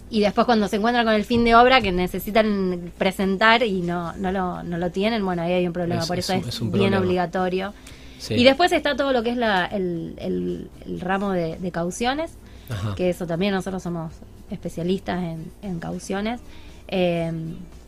y 0.09 0.21
después 0.21 0.45
cuando 0.45 0.67
se 0.67 0.77
encuentran 0.77 1.05
con 1.05 1.13
el 1.15 1.25
fin 1.25 1.43
de 1.43 1.53
obra 1.55 1.81
que 1.81 1.91
necesitan 1.91 2.91
presentar 2.97 3.61
y 3.63 3.81
no 3.81 4.13
no 4.13 4.31
lo, 4.31 4.63
no 4.63 4.77
lo 4.77 4.89
tienen 4.89 5.23
bueno 5.25 5.41
ahí 5.41 5.51
hay 5.53 5.67
un 5.67 5.73
problema 5.73 6.01
Es- 6.01 6.07
por 6.07 6.17
es 6.17 6.29
eso 6.29 6.33
es, 6.47 6.59
bien 6.59 6.71
problema. 6.71 6.99
obligatorio 6.99 7.73
Sí. 8.19 8.33
y 8.35 8.43
después 8.43 8.71
está 8.71 8.95
todo 8.95 9.13
lo 9.13 9.23
que 9.23 9.29
es 9.31 9.37
la, 9.37 9.65
el, 9.65 10.13
el- 10.17 10.69
el 10.85 10.99
ramo 11.01 11.31
de, 11.31 11.57
de 11.57 11.71
cauciones, 11.71 12.31
Ajá. 12.69 12.95
que 12.95 13.09
eso 13.09 13.25
también 13.27 13.53
nosotros 13.53 13.83
somos 13.83 14.13
especialistas 14.49 15.23
en, 15.23 15.51
en 15.61 15.79
cauciones, 15.79 16.39
eh, 16.87 17.31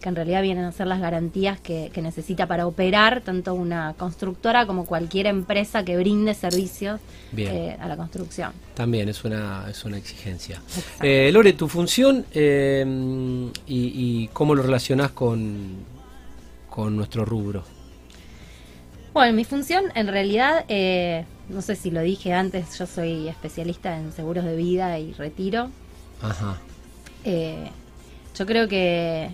que 0.01 0.07
en 0.09 0.15
realidad 0.15 0.41
vienen 0.41 0.63
a 0.63 0.71
ser 0.71 0.87
las 0.87 1.01
garantías 1.01 1.59
que, 1.59 1.89
que 1.93 2.01
necesita 2.01 2.47
para 2.47 2.65
operar 2.67 3.19
tanto 3.21 3.53
una 3.53 3.93
constructora 3.97 4.65
como 4.65 4.85
cualquier 4.85 5.25
empresa 5.27 5.83
que 5.83 5.97
brinde 5.97 6.33
servicios 6.33 7.01
eh, 7.35 7.75
a 7.81 7.87
la 7.87 7.97
construcción. 7.97 8.51
También 8.75 9.09
es 9.09 9.23
una, 9.25 9.65
es 9.69 9.83
una 9.83 9.97
exigencia. 9.97 10.61
Eh, 11.01 11.29
Lore, 11.33 11.51
tu 11.53 11.67
función 11.67 12.25
eh, 12.33 12.85
y, 13.67 13.91
y 14.23 14.29
cómo 14.31 14.55
lo 14.55 14.63
relacionás 14.63 15.11
con, 15.11 15.75
con 16.69 16.95
nuestro 16.95 17.25
rubro. 17.25 17.63
Bueno, 19.13 19.33
mi 19.33 19.43
función 19.43 19.85
en 19.95 20.07
realidad, 20.07 20.65
eh, 20.67 21.25
no 21.49 21.61
sé 21.61 21.75
si 21.75 21.91
lo 21.91 22.01
dije 22.01 22.33
antes, 22.33 22.77
yo 22.77 22.85
soy 22.85 23.27
especialista 23.27 23.97
en 23.97 24.11
seguros 24.13 24.45
de 24.45 24.55
vida 24.55 24.97
y 24.99 25.13
retiro. 25.13 25.69
Ajá. 26.21 26.57
Eh, 27.23 27.69
yo 28.37 28.45
creo 28.45 28.67
que 28.67 29.29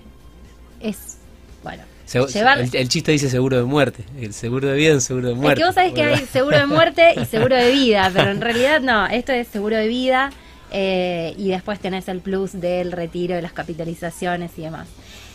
es, 0.79 1.17
bueno, 1.63 1.83
llevar... 2.33 2.59
el, 2.59 2.69
el 2.75 2.89
chiste 2.89 3.11
dice 3.11 3.29
seguro 3.29 3.57
de 3.57 3.63
muerte. 3.63 4.03
El 4.19 4.33
seguro 4.33 4.69
de 4.69 4.75
vida 4.75 4.89
es 4.89 4.95
un 4.95 5.01
seguro 5.01 5.27
de 5.27 5.33
Es 5.33 5.39
muerte. 5.39 5.59
que 5.61 5.65
vos 5.65 5.75
sabés 5.75 5.93
que 5.93 6.03
hay 6.03 6.25
seguro 6.25 6.57
de 6.57 6.65
muerte 6.65 7.13
y 7.21 7.25
seguro 7.25 7.55
de 7.55 7.71
vida, 7.71 8.09
pero 8.13 8.31
en 8.31 8.41
realidad 8.41 8.81
no, 8.81 9.05
esto 9.07 9.33
es 9.33 9.47
seguro 9.47 9.75
de 9.75 9.87
vida 9.87 10.31
eh, 10.71 11.33
y 11.37 11.49
después 11.49 11.79
tenés 11.79 12.07
el 12.07 12.21
plus 12.21 12.59
del 12.59 12.91
retiro, 12.91 13.35
de 13.35 13.41
las 13.41 13.53
capitalizaciones 13.53 14.51
y 14.57 14.61
demás. 14.61 14.87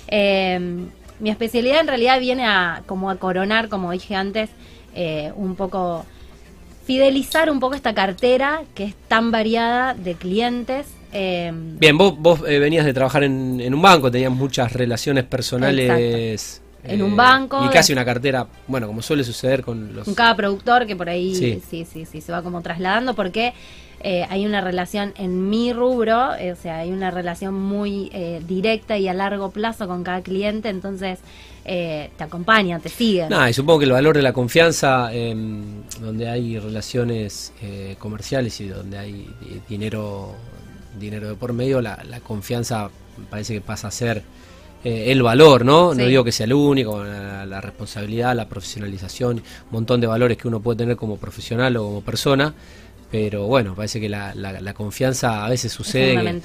Eh, 0.09 0.87
mi 1.21 1.31
especialidad 1.31 1.81
en 1.81 1.87
realidad 1.89 2.19
viene 2.21 2.47
a 2.47 2.83
como 2.87 3.11
a 3.11 3.17
coronar, 3.17 3.69
como 3.69 3.93
dije 3.93 4.15
antes, 4.15 4.51
eh, 4.95 5.33
un 5.37 5.55
poco 5.55 6.05
fidelizar 6.85 7.51
un 7.51 7.61
poco 7.61 7.75
esta 7.75 7.95
cartera 7.95 8.63
que 8.75 8.85
es 8.85 8.95
tan 9.09 9.31
variada 9.31 9.95
de 9.95 10.15
clientes. 10.15 10.87
eh, 11.13 11.53
Bien, 11.55 11.97
vos, 11.97 12.19
vos 12.19 12.41
eh, 12.49 12.59
venías 12.59 12.85
de 12.85 12.93
trabajar 12.93 13.23
en, 13.23 13.61
en 13.61 13.75
un 13.75 13.83
banco, 13.83 14.11
tenías 14.11 14.33
muchas 14.33 14.73
relaciones 14.73 15.25
personales 15.25 16.63
en 16.85 17.03
un 17.03 17.17
banco. 17.17 17.65
Y 17.65 17.69
casi 17.69 17.93
una 17.93 18.05
cartera, 18.05 18.47
bueno, 18.67 18.87
como 18.87 19.03
suele 19.03 19.25
suceder 19.25 19.63
con 19.63 19.95
los... 19.95 20.05
Con 20.05 20.15
cada 20.15 20.35
productor 20.37 20.87
que 20.87 20.97
por 20.97 21.09
ahí 21.09 21.35
Sí. 21.35 21.61
sí, 21.69 21.85
sí, 21.91 22.05
sí, 22.07 22.21
se 22.21 22.33
va 22.33 22.43
como 22.43 22.63
trasladando 22.63 23.15
porque 23.15 23.53
eh, 24.03 24.27
hay 24.31 24.47
una 24.47 24.63
relación 24.63 25.13
en 25.19 25.51
mi 25.51 25.73
rubro, 25.75 26.35
eh, 26.37 26.53
o 26.53 26.57
sea, 26.57 26.79
hay 26.79 26.91
una 26.91 27.11
relación 27.11 27.53
muy 27.55 28.09
eh, 28.15 28.41
directa 28.49 28.97
y 28.97 29.09
a 29.09 29.13
largo 29.13 29.51
plazo 29.51 29.87
con 29.87 30.03
cada 30.05 30.23
cliente, 30.23 30.71
entonces 30.71 31.19
eh, 31.67 32.11
te 32.17 32.25
acompaña, 32.25 32.79
te 32.79 32.89
sigue. 32.89 33.29
Nada, 33.29 33.51
y 33.51 33.53
supongo 33.53 33.81
que 33.81 33.85
el 33.85 33.93
valor 33.93 34.17
de 34.17 34.23
la 34.23 34.33
confianza, 34.33 35.13
em, 35.13 35.83
donde 36.01 36.31
hay 36.31 36.59
relaciones 36.59 37.53
eh, 37.61 37.97
comerciales 37.99 38.59
y 38.63 38.69
donde 38.69 38.97
hay 38.97 39.13
di- 39.13 39.61
dinero, 39.69 40.35
dinero 40.99 41.29
de 41.29 41.35
por 41.35 41.53
medio, 41.53 41.83
la, 41.83 42.03
la 42.09 42.21
confianza 42.21 42.89
parece 43.29 43.53
que 43.53 43.61
pasa 43.61 43.89
a 43.89 43.91
ser 43.91 44.23
eh, 44.85 45.13
el 45.13 45.23
valor, 45.23 45.65
¿no? 45.65 45.95
No 45.95 46.05
digo 46.07 46.25
que 46.25 46.33
sea 46.33 46.45
el 46.47 46.53
único, 46.55 47.03
la, 47.05 47.45
la 47.47 47.61
responsabilidad, 47.61 48.35
la 48.35 48.49
profesionalización, 48.49 49.37
un 49.39 49.43
montón 49.71 50.01
de 50.01 50.07
valores 50.07 50.39
que 50.39 50.49
uno 50.49 50.61
puede 50.61 50.79
tener 50.79 50.97
como 50.97 51.17
profesional 51.17 51.77
o 51.77 51.85
como 51.85 52.01
persona, 52.03 52.55
pero 53.11 53.47
bueno, 53.47 53.75
parece 53.75 54.01
que 54.01 54.09
la, 54.09 54.35
la- 54.35 54.61
la 54.61 54.73
confianza 54.75 55.45
a 55.45 55.49
veces 55.49 55.67
es 55.73 55.77
sucede. 55.77 56.15
que, 56.23 56.41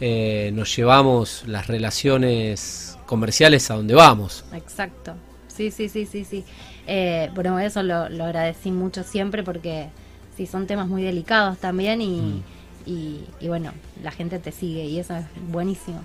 eh, 0.00 0.50
nos 0.52 0.74
llevamos 0.76 1.42
las 1.46 1.66
relaciones 1.66 2.96
comerciales 3.06 3.70
a 3.70 3.74
donde 3.74 3.94
vamos. 3.94 4.44
Exacto. 4.54 5.14
Sí, 5.48 5.70
sí, 5.70 5.88
sí, 5.88 6.06
sí, 6.06 6.24
sí. 6.24 6.44
Eh, 6.86 7.30
bueno, 7.34 7.58
eso 7.60 7.82
lo, 7.82 8.08
lo 8.08 8.24
agradecí 8.24 8.70
mucho 8.70 9.02
siempre 9.04 9.42
porque 9.42 9.88
sí, 10.36 10.46
son 10.46 10.66
temas 10.66 10.88
muy 10.88 11.02
delicados 11.02 11.58
también 11.58 12.00
y, 12.00 12.20
Mm. 12.20 12.42
y, 12.86 13.20
y 13.40 13.48
bueno, 13.48 13.72
la 14.02 14.10
gente 14.10 14.38
te 14.38 14.50
sigue 14.52 14.84
y 14.84 14.98
eso 14.98 15.14
es 15.16 15.24
buenísimo. 15.50 16.00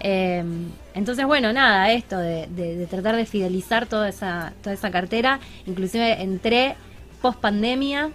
Eh, 0.00 0.44
entonces, 0.94 1.24
bueno, 1.26 1.52
nada, 1.52 1.90
esto 1.92 2.18
de, 2.18 2.46
de- 2.48 2.76
de 2.76 2.86
tratar 2.86 3.16
de 3.16 3.26
fidelizar 3.26 3.86
toda 3.86 4.08
esa, 4.08 4.52
toda 4.62 4.74
esa 4.74 4.90
cartera. 4.90 5.40
Inclusive 5.66 6.22
entré 6.22 6.76
post 7.22 7.38
pandemia 7.40 8.10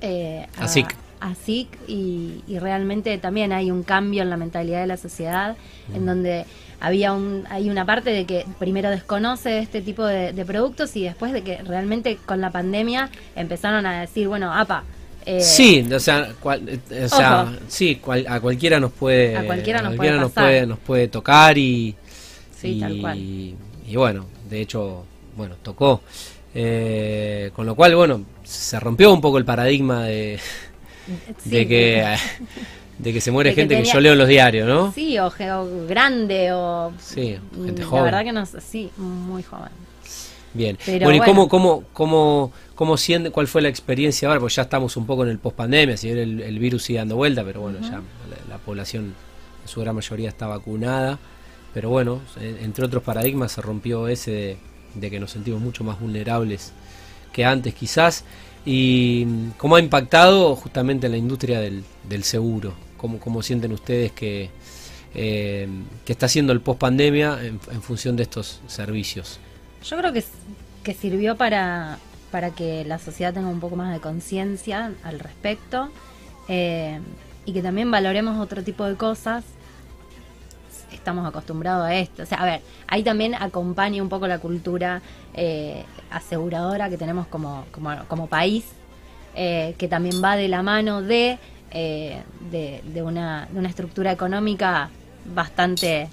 eh, 0.00 0.46
A 0.58 0.68
SIC. 0.68 0.94
a 1.20 1.34
SIC 1.34 1.68
y, 1.88 2.42
y 2.46 2.58
realmente 2.58 3.16
también 3.18 3.52
hay 3.52 3.70
un 3.70 3.82
cambio 3.82 4.22
en 4.22 4.30
la 4.30 4.36
mentalidad 4.36 4.80
de 4.80 4.86
la 4.86 4.96
sociedad 4.96 5.56
en 5.94 6.06
donde 6.06 6.44
había 6.80 7.12
un, 7.12 7.44
hay 7.50 7.68
una 7.70 7.84
parte 7.84 8.10
de 8.10 8.24
que 8.24 8.46
primero 8.58 8.88
desconoce 8.90 9.58
este 9.58 9.82
tipo 9.82 10.04
de, 10.06 10.32
de 10.32 10.44
productos 10.44 10.94
y 10.96 11.02
después 11.02 11.32
de 11.32 11.42
que 11.42 11.56
realmente 11.62 12.16
con 12.24 12.40
la 12.40 12.50
pandemia 12.50 13.10
empezaron 13.34 13.84
a 13.86 14.00
decir, 14.00 14.28
bueno, 14.28 14.52
apa, 14.54 14.84
eh, 15.28 15.40
Sí, 15.40 15.86
o 15.92 16.00
sea, 16.00 16.32
cual- 16.40 16.68
eh, 16.68 17.04
o 17.04 17.08
sea 17.08 17.52
sí, 17.68 17.96
cual- 17.96 18.26
a 18.28 18.40
cualquiera 18.40 18.80
nos 18.80 18.92
puede, 18.92 19.36
A 19.36 19.44
cualquiera 19.44 19.82
nos 19.82 19.94
puede 19.96 20.12
nos 20.12 20.32
puede, 20.32 20.66
nos 20.66 20.78
puede 20.78 21.08
tocar 21.08 21.56
y, 21.58 21.94
Sí, 22.58 22.68
y, 22.76 22.80
tal 22.80 23.00
cual. 23.00 23.18
y 23.18 23.56
bueno, 23.94 24.24
de 24.48 24.60
hecho, 24.60 25.04
bueno, 25.36 25.56
tocó. 25.62 26.00
Eh, 26.54 27.50
con 27.54 27.66
lo 27.66 27.74
cual, 27.74 27.94
bueno, 27.94 28.22
se 28.42 28.80
rompió 28.80 29.12
un 29.12 29.20
poco 29.20 29.38
el 29.38 29.44
paradigma 29.44 30.04
de, 30.04 30.38
sí, 31.44 31.50
de 31.50 31.68
que 31.68 32.16
de 32.98 33.12
que 33.12 33.20
se 33.20 33.30
muere 33.30 33.50
De 33.50 33.54
que 33.54 33.60
gente 33.62 33.74
que, 33.76 33.80
tenía- 33.82 33.92
yo 33.94 34.00
leo 34.00 34.12
en 34.14 34.18
los 34.18 34.28
diarios, 34.28 34.66
¿no? 34.66 34.92
Sí, 34.92 35.16
o, 35.18 35.26
o 35.28 35.86
grande 35.86 36.50
o... 36.52 36.92
Sí, 36.98 37.38
gente 37.64 37.82
mm, 37.82 37.86
joven. 37.86 38.04
La 38.06 38.10
verdad 38.10 38.24
que 38.24 38.32
no 38.32 38.46
sí, 38.60 38.90
muy 38.96 39.42
joven. 39.44 39.68
Bien. 40.54 40.78
Pero 40.84 41.04
bueno, 41.06 41.16
¿y 41.16 41.18
bueno. 41.18 41.32
cómo, 41.32 41.48
cómo, 41.48 41.84
cómo, 41.92 42.52
cómo 42.74 42.96
siente, 42.96 43.30
cuál 43.30 43.46
fue 43.48 43.62
la 43.62 43.68
experiencia 43.68 44.28
ahora? 44.28 44.40
Porque 44.40 44.54
ya 44.54 44.62
estamos 44.62 44.96
un 44.96 45.06
poco 45.06 45.24
en 45.24 45.30
el 45.30 45.38
post-pandemia, 45.38 45.96
si 45.96 46.06
bien 46.08 46.18
el, 46.18 46.40
el 46.40 46.58
virus 46.58 46.84
sigue 46.84 46.98
dando 46.98 47.16
vuelta, 47.16 47.44
pero 47.44 47.60
bueno, 47.60 47.78
ya 47.80 47.90
la, 47.98 48.02
la 48.48 48.58
población 48.58 49.14
en 49.62 49.68
su 49.68 49.80
gran 49.80 49.94
mayoría 49.94 50.28
está 50.28 50.46
vacunada. 50.46 51.18
Pero 51.74 51.90
bueno, 51.90 52.20
en- 52.40 52.58
entre 52.64 52.84
otros 52.86 53.02
paradigmas 53.02 53.52
se 53.52 53.60
rompió 53.62 54.08
ese 54.08 54.30
de, 54.30 54.56
de 54.94 55.10
que 55.10 55.20
nos 55.20 55.30
sentimos 55.32 55.60
mucho 55.60 55.84
más 55.84 56.00
vulnerables 56.00 56.72
que 57.32 57.44
antes 57.44 57.74
quizás. 57.74 58.24
¿Y 58.64 59.26
cómo 59.58 59.76
ha 59.76 59.80
impactado 59.80 60.56
justamente 60.56 61.06
en 61.06 61.12
la 61.12 61.18
industria 61.18 61.60
del, 61.60 61.84
del 62.08 62.24
seguro? 62.24 62.72
¿Cómo, 62.96 63.20
¿Cómo 63.20 63.42
sienten 63.42 63.72
ustedes 63.72 64.12
que, 64.12 64.50
eh, 65.14 65.68
que 66.04 66.12
está 66.12 66.26
haciendo 66.26 66.52
el 66.52 66.60
post-pandemia 66.60 67.38
en, 67.44 67.60
en 67.70 67.82
función 67.82 68.16
de 68.16 68.24
estos 68.24 68.60
servicios? 68.66 69.38
Yo 69.88 69.96
creo 69.96 70.12
que, 70.12 70.22
que 70.82 70.92
sirvió 70.92 71.36
para, 71.36 71.98
para 72.30 72.50
que 72.50 72.84
la 72.84 72.98
sociedad 72.98 73.32
tenga 73.32 73.48
un 73.48 73.60
poco 73.60 73.74
más 73.74 73.92
de 73.92 74.00
conciencia 74.00 74.92
al 75.02 75.18
respecto 75.18 75.88
eh, 76.46 77.00
y 77.46 77.54
que 77.54 77.62
también 77.62 77.90
valoremos 77.90 78.38
otro 78.38 78.62
tipo 78.62 78.84
de 78.84 78.96
cosas. 78.96 79.44
Estamos 80.92 81.26
acostumbrados 81.26 81.86
a 81.86 81.94
esto. 81.94 82.22
O 82.22 82.26
sea, 82.26 82.38
a 82.38 82.44
ver, 82.44 82.60
ahí 82.86 83.02
también 83.02 83.34
acompaña 83.34 84.02
un 84.02 84.10
poco 84.10 84.26
la 84.26 84.38
cultura 84.38 85.00
eh, 85.32 85.84
aseguradora 86.10 86.90
que 86.90 86.98
tenemos 86.98 87.26
como, 87.28 87.64
como, 87.70 87.90
como 88.08 88.26
país, 88.26 88.66
eh, 89.34 89.74
que 89.78 89.88
también 89.88 90.22
va 90.22 90.36
de 90.36 90.48
la 90.48 90.62
mano 90.62 91.00
de, 91.00 91.38
de 91.72 93.02
una, 93.02 93.48
de 93.50 93.58
una 93.58 93.68
estructura 93.70 94.12
económica 94.12 94.90
bastante 95.34 96.10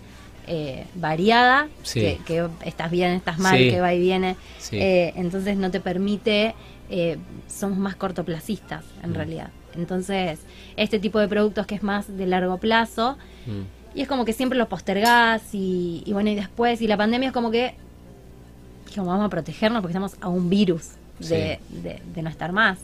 eh, 0.47 0.85
variada, 0.95 1.67
Sí. 1.83 1.99
que, 2.01 2.19
que 2.25 2.47
estás 2.65 2.91
bien, 2.91 3.11
estás 3.11 3.37
mal, 3.39 3.57
Sí. 3.57 3.69
que 3.69 3.81
va 3.81 3.93
y 3.93 3.99
viene. 3.99 4.35
Sí. 4.59 4.77
Eh, 4.79 5.13
entonces 5.15 5.57
no 5.57 5.71
te 5.71 5.79
permite, 5.79 6.53
eh, 6.89 7.17
somos 7.47 7.77
más 7.77 7.95
cortoplacistas 7.95 8.83
en 9.03 9.11
Mm. 9.11 9.13
realidad. 9.15 9.49
Entonces, 9.75 10.39
este 10.77 10.99
tipo 10.99 11.19
de 11.19 11.27
productos 11.27 11.65
que 11.65 11.75
es 11.75 11.83
más 11.83 12.15
de 12.17 12.25
largo 12.27 12.57
plazo, 12.57 13.17
Mm. 13.45 13.97
y 13.97 14.01
es 14.01 14.07
como 14.07 14.23
que 14.25 14.33
siempre 14.33 14.57
lo 14.57 14.67
postergás 14.69 15.41
y, 15.53 16.03
y 16.05 16.13
bueno, 16.13 16.29
y 16.29 16.35
después, 16.35 16.81
y 16.81 16.87
la 16.87 16.97
pandemia 16.97 17.27
es 17.29 17.33
como 17.33 17.51
que, 17.51 17.75
como 18.95 19.07
vamos 19.07 19.25
a 19.25 19.29
protegernos 19.29 19.81
porque 19.81 19.91
estamos 19.91 20.15
a 20.21 20.29
un 20.29 20.49
virus 20.49 20.91
de, 21.19 21.59
de- 21.69 22.01
de 22.13 22.21
no 22.21 22.29
estar 22.29 22.51
más. 22.51 22.79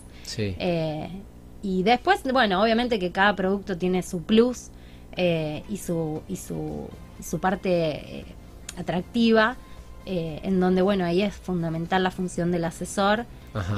Y 1.64 1.84
después, 1.84 2.24
bueno, 2.24 2.62
obviamente 2.64 2.98
que 2.98 3.12
cada 3.12 3.36
producto 3.36 3.78
tiene 3.78 4.02
su 4.04 4.24
plus 4.24 4.70
y, 5.16 5.78
su, 5.78 6.22
y, 6.28 6.36
su, 6.38 6.88
su 7.22 7.40
parte 7.40 8.20
eh, 8.20 8.26
atractiva, 8.78 9.56
eh, 10.06 10.40
en 10.44 10.60
donde, 10.60 10.82
bueno, 10.82 11.06
ahí 11.06 11.22
es 11.22 11.36
fundamental 11.36 12.04
la 12.04 12.12
función 12.12 12.52
del 12.52 12.66
asesor. 12.66 13.26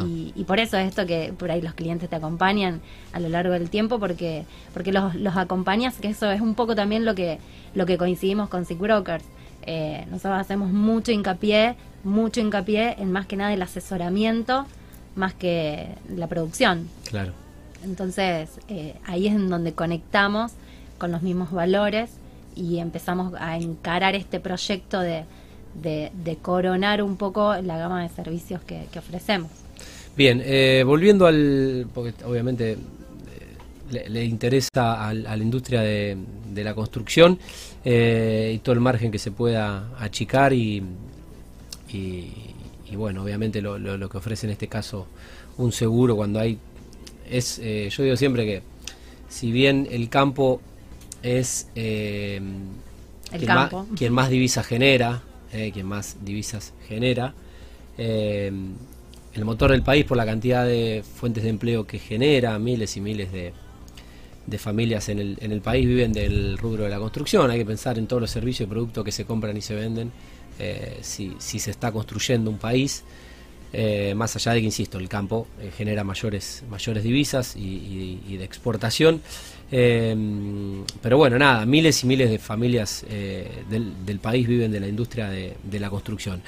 Y, 0.05 0.31
y 0.35 0.43
por 0.43 0.59
eso 0.59 0.77
esto 0.77 1.07
que 1.07 1.33
por 1.35 1.49
ahí 1.49 1.59
los 1.59 1.73
clientes 1.73 2.07
te 2.07 2.15
acompañan 2.15 2.79
a 3.11 3.19
lo 3.19 3.27
largo 3.27 3.53
del 3.53 3.71
tiempo, 3.71 3.99
porque, 3.99 4.45
porque 4.71 4.91
los, 4.91 5.15
los 5.15 5.35
acompañas, 5.35 5.95
que 5.95 6.09
eso 6.09 6.29
es 6.31 6.41
un 6.41 6.53
poco 6.53 6.75
también 6.75 7.05
lo 7.05 7.15
que, 7.15 7.39
lo 7.73 7.87
que 7.87 7.97
coincidimos 7.97 8.49
con 8.49 8.65
Sick 8.65 8.77
Brokers. 8.77 9.25
Eh, 9.63 10.05
nosotros 10.11 10.39
hacemos 10.39 10.71
mucho 10.71 11.11
hincapié, 11.11 11.75
mucho 12.03 12.39
hincapié 12.39 12.97
en 12.99 13.11
más 13.11 13.25
que 13.25 13.35
nada 13.35 13.51
el 13.51 13.63
asesoramiento, 13.63 14.67
más 15.15 15.33
que 15.33 15.87
la 16.07 16.27
producción. 16.27 16.87
Claro. 17.09 17.31
Entonces, 17.83 18.51
eh, 18.67 18.95
ahí 19.07 19.25
es 19.25 19.33
en 19.33 19.49
donde 19.49 19.73
conectamos 19.73 20.51
con 20.99 21.11
los 21.11 21.23
mismos 21.23 21.51
valores 21.51 22.11
y 22.55 22.79
empezamos 22.79 23.33
a 23.39 23.57
encarar 23.57 24.15
este 24.15 24.39
proyecto 24.39 24.99
de, 24.99 25.25
de, 25.73 26.37
coronar 26.41 27.01
un 27.01 27.17
poco 27.17 27.55
la 27.55 27.77
gama 27.77 28.03
de 28.03 28.09
servicios 28.09 28.61
que, 28.61 28.87
ofrecemos. 28.97 29.51
Bien, 30.15 30.41
eh, 30.43 30.83
volviendo 30.85 31.25
al. 31.25 31.87
porque 31.93 32.13
obviamente 32.25 32.73
eh, 32.73 34.05
le, 34.09 34.23
interesa 34.25 35.07
a 35.09 35.13
la 35.13 35.37
industria 35.37 35.81
de, 35.81 36.17
la 36.55 36.75
construcción 36.75 37.39
eh, 37.83 38.51
y 38.55 38.59
todo 38.59 38.73
el 38.73 38.79
margen 38.81 39.11
que 39.11 39.17
se 39.17 39.31
pueda 39.31 39.89
achicar 39.97 40.53
y, 40.53 40.83
y, 41.91 42.95
bueno, 42.95 43.23
obviamente 43.23 43.59
lo, 43.61 43.79
lo- 43.79 44.07
que 44.09 44.17
ofrece 44.17 44.45
en 44.45 44.51
este 44.51 44.67
caso 44.67 45.07
un 45.57 45.71
seguro 45.71 46.15
cuando 46.15 46.39
hay. 46.39 46.59
es 47.29 47.57
Yo 47.57 48.03
digo 48.03 48.15
siempre 48.15 48.45
que 48.45 48.61
si 49.29 49.51
bien 49.51 49.87
el 49.89 50.09
campo 50.09 50.61
es. 51.23 51.67
eh, 51.75 52.41
El 53.31 53.39
quien, 53.39 53.47
campo. 53.47 53.83
Más, 53.83 53.97
quien 53.97 54.13
más 54.13 54.29
divisas 54.29 54.65
genera, 54.67 55.23
eh, 55.51 55.71
quien 55.71 55.87
más 55.87 56.17
divisas 56.23 56.73
genera, 56.87 57.33
eh, 57.97 58.51
el 59.33 59.45
motor 59.45 59.71
del 59.71 59.81
país 59.81 60.05
por 60.05 60.17
la 60.17 60.25
cantidad 60.25 60.65
de 60.65 61.03
fuentes 61.03 61.43
de 61.43 61.49
empleo 61.49 61.87
que 61.87 61.97
genera, 61.99 62.59
miles 62.59 62.95
y 62.97 63.01
miles 63.01 63.31
de, 63.31 63.53
de 64.45 64.57
familias 64.59 65.09
en 65.09 65.19
el, 65.19 65.37
en 65.41 65.51
el 65.51 65.61
país 65.61 65.87
viven 65.87 66.13
del 66.13 66.57
rubro 66.57 66.83
de 66.83 66.89
la 66.89 66.99
construcción. 66.99 67.49
Hay 67.49 67.59
que 67.59 67.65
pensar 67.65 67.97
en 67.97 68.05
todos 68.07 68.21
los 68.21 68.29
servicios 68.29 68.67
y 68.67 68.69
productos 68.69 69.03
que 69.03 69.11
se 69.11 69.25
compran 69.25 69.57
y 69.57 69.61
se 69.61 69.73
venden, 69.75 70.11
eh, 70.59 70.99
si, 71.01 71.33
si 71.39 71.57
se 71.59 71.71
está 71.71 71.91
construyendo 71.91 72.51
un 72.51 72.59
país. 72.59 73.03
Eh, 73.75 74.13
más 74.15 74.35
allá 74.35 74.53
de 74.53 74.59
que, 74.59 74.67
insisto, 74.67 74.99
el 74.99 75.09
campo 75.09 75.47
eh, 75.59 75.71
genera 75.75 76.03
mayores, 76.03 76.63
mayores 76.69 77.03
divisas 77.03 77.55
y, 77.55 78.37
de 78.37 78.43
exportación. 78.43 79.21
Eh, 79.71 80.15
pero 81.01 81.17
bueno, 81.17 81.39
nada, 81.39 81.65
miles 81.65 82.03
y 82.03 82.07
miles 82.07 82.29
de 82.29 82.37
familias 82.37 83.03
del, 83.09 84.19
país 84.19 84.47
viven 84.47 84.71
de 84.71 84.79
la 84.79 84.87
industria 84.87 85.27
de, 85.29 85.79
la 85.79 85.89
construcción. 85.89 86.43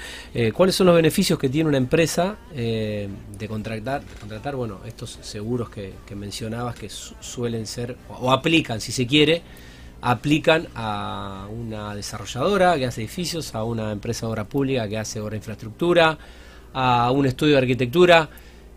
¿Cuáles 0.54 0.76
son 0.76 0.86
los 0.86 0.94
beneficios 0.94 1.36
que 1.38 1.48
tiene 1.48 1.68
una 1.68 1.78
empresa 1.78 2.36
de 2.54 3.48
contratar, 3.48 4.02
contratar 4.20 4.54
bueno, 4.54 4.80
estos 4.86 5.18
seguros 5.22 5.68
que, 5.68 5.94
mencionabas 6.14 6.76
que 6.76 6.88
su- 6.88 7.14
suelen 7.20 7.66
ser, 7.66 7.96
o, 8.08 8.26
o 8.26 8.32
aplican, 8.32 8.80
si 8.80 8.92
se 8.92 9.06
quiere, 9.06 9.42
aplican 10.00 10.68
a 10.76 11.48
una 11.50 11.94
desarrolladora 11.94 12.76
que 12.76 12.86
hace 12.86 13.00
edificios, 13.00 13.54
a 13.56 13.64
una 13.64 13.90
empresa 13.90 14.26
de 14.26 14.32
obra 14.32 14.44
pública 14.44 14.88
que 14.88 14.98
hace 14.98 15.20
obra 15.20 15.32
de 15.32 15.38
infraestructura, 15.38 16.18
a 16.78 17.10
un 17.10 17.26
estudio 17.26 17.54
de 17.54 17.60
arquitectura 17.62 18.28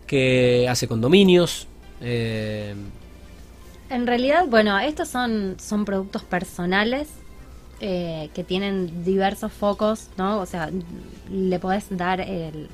que 0.06 0.66
hace 0.68 0.88
condominios. 0.88 1.68
Eh, 2.00 2.74
En 3.90 4.06
realidad, 4.06 4.46
bueno, 4.48 4.78
estos 4.78 5.08
son, 5.08 5.56
son 5.58 5.84
productos 5.84 6.22
personales 6.24 7.08
eh, 7.80 8.30
que 8.34 8.44
tienen 8.44 9.04
diversos 9.04 9.52
focos, 9.52 10.08
¿no? 10.16 10.40
O 10.40 10.46
sea, 10.46 10.70
le 11.30 11.58
podés 11.58 11.86
dar 11.90 12.20
el, 12.20 12.70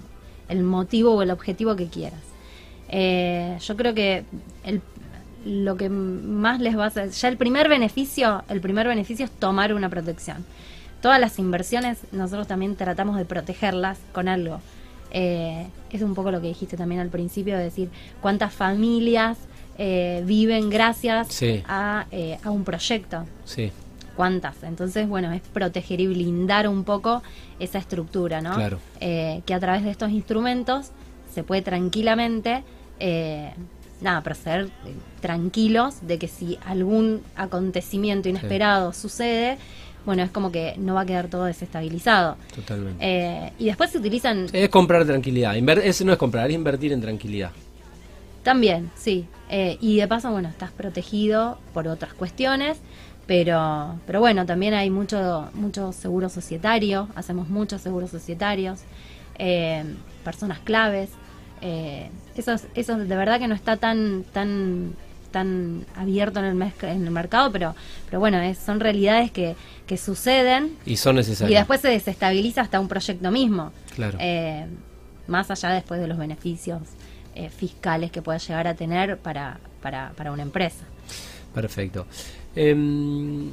el 0.49 0.62
motivo 0.62 1.12
o 1.14 1.23
el 1.23 1.30
objetivo 1.30 1.75
que 1.76 1.88
quieras. 1.88 2.23
Eh, 2.88 3.59
yo 3.61 3.76
creo 3.76 3.95
que 3.95 4.26
el, 4.64 4.83
lo 5.45 5.76
que 5.76 5.88
más 5.88 6.61
les 6.61 6.76
va 6.78 6.85
a 6.85 6.87
hacer, 6.88 7.11
ya 7.11 7.28
el 7.28 7.37
primer 7.37 7.68
beneficio, 7.68 8.45
el 8.49 8.61
primer 8.61 8.87
beneficio 8.88 9.25
es 9.25 9.33
tomar 9.33 9.75
una 9.75 9.88
protección. 9.88 10.47
Todas 11.00 11.21
las 11.21 11.38
inversiones 11.38 12.06
nosotros 12.12 12.47
también 12.49 12.76
tratamos 12.76 13.16
de 13.16 13.25
protegerlas 13.25 13.99
con 14.12 14.28
algo. 14.28 14.61
Eh, 15.18 15.66
es 15.90 16.02
un 16.02 16.14
poco 16.14 16.30
lo 16.30 16.42
que 16.42 16.49
dijiste 16.49 16.76
también 16.76 17.00
al 17.00 17.08
principio, 17.08 17.56
de 17.56 17.64
decir 17.64 17.88
cuántas 18.20 18.52
familias 18.52 19.38
eh, 19.78 20.23
viven 20.26 20.68
gracias 20.68 21.28
Sí. 21.28 21.62
a, 21.66 22.04
eh, 22.11 22.38
a 22.44 22.50
un 22.50 22.64
proyecto. 22.64 23.25
sí, 23.44 23.73
¿Cuántas? 24.14 24.62
Entonces, 24.62 25.06
bueno, 25.08 25.30
es 25.32 25.42
proteger 25.42 26.00
y 26.00 26.06
blindar 26.06 26.68
un 26.68 26.85
poco 26.85 27.23
esa 27.58 27.78
estructura, 27.78 28.40
¿no? 28.40 28.54
Claro. 28.54 28.78
Eh, 29.00 29.42
que 29.46 29.52
a 29.52 29.61
través 29.61 29.85
de 29.85 29.90
estos 29.90 30.11
instrumentos 30.11 30.90
se 31.35 31.42
puede 31.44 31.61
tranquilamente, 31.62 32.62
eh, 32.99 33.52
nada, 34.00 34.23
proceder 34.23 34.70
tranquilos 35.20 35.96
de 36.06 36.18
que 36.18 36.28
si 36.28 36.58
algún 36.66 37.20
acontecimiento 37.37 38.28
inesperado 38.30 38.92
sucede, 38.94 39.58
bueno, 40.06 40.22
es 40.22 40.30
como 40.30 40.50
que 40.50 40.75
no 40.78 40.94
va 40.94 41.02
a 41.02 41.06
quedar 41.06 41.28
todo 41.28 41.44
desestabilizado. 41.44 42.36
totalmente. 42.54 42.96
Eh, 43.00 43.52
y 43.58 43.66
después 43.66 43.90
se 43.90 43.98
utilizan 43.98 44.46
es 44.52 44.68
comprar 44.70 45.04
tranquilidad. 45.04 45.54
Inver- 45.54 45.82
ese 45.84 46.04
no 46.04 46.12
es 46.12 46.18
comprar, 46.18 46.48
es 46.48 46.54
invertir 46.54 46.92
en 46.92 47.00
tranquilidad. 47.02 47.50
También, 48.42 48.90
sí. 48.94 49.26
Eh, 49.50 49.76
y 49.80 49.96
de 49.96 50.06
paso, 50.08 50.30
bueno, 50.30 50.48
estás 50.48 50.70
protegido 50.70 51.58
por 51.75 51.86
otras 51.88 52.14
cuestiones, 52.14 52.78
pero, 53.26 53.98
pero 54.06 54.20
bueno, 54.20 54.46
también 54.46 54.75
hay 54.75 54.88
mucho, 54.90 55.48
mucho 55.54 55.92
seguro 55.92 56.28
societario, 56.28 57.08
hacemos 57.16 57.48
muchos 57.48 57.80
seguros 57.82 58.10
societarios, 58.10 58.80
eh, 59.38 59.84
personas 60.25 60.60
claves. 60.60 61.10
Eh, 61.60 62.08
eso, 62.36 62.52
es- 62.52 62.68
eso 62.76 62.96
de 62.96 63.16
verdad 63.16 63.40
que 63.40 63.48
no 63.48 63.54
está 63.54 63.76
tan, 63.78 64.25
tan, 64.32 64.94
tan 65.37 65.85
abierto 65.95 66.40
en 66.40 66.47
el, 66.47 66.73
en 66.83 67.05
el 67.05 67.11
mercado, 67.11 67.52
pero, 67.52 67.75
pero 68.07 68.21
bueno, 68.21 68.40
es, 68.40 68.57
son 68.57 68.81
realidades 68.81 69.31
que, 69.31 69.55
que 69.87 69.99
suceden 69.99 70.78
Y 70.87 70.97
son 70.97 71.16
necesarios. 71.16 71.52
y 71.52 71.55
después 71.59 71.83
se 71.83 71.88
desestabiliza 71.88 72.62
hasta 72.62 72.81
un 72.81 72.88
proyecto 72.88 73.31
mismo. 73.31 73.71
Claro. 73.95 74.16
Eh, 74.19 74.64
más 75.26 75.50
allá 75.50 75.69
después 75.71 76.00
de 76.00 76.07
los 76.07 76.16
beneficios 76.16 76.81
eh, 77.35 77.50
fiscales 77.50 78.11
que 78.11 78.23
pueda 78.23 78.38
llegar 78.38 78.66
a 78.66 78.75
tener 78.75 79.19
para, 79.19 79.59
para, 79.83 80.12
para 80.16 80.33
una 80.33 80.43
empresa. 80.43 80.85
Perfecto. 81.55 82.07
Em, 82.55 83.50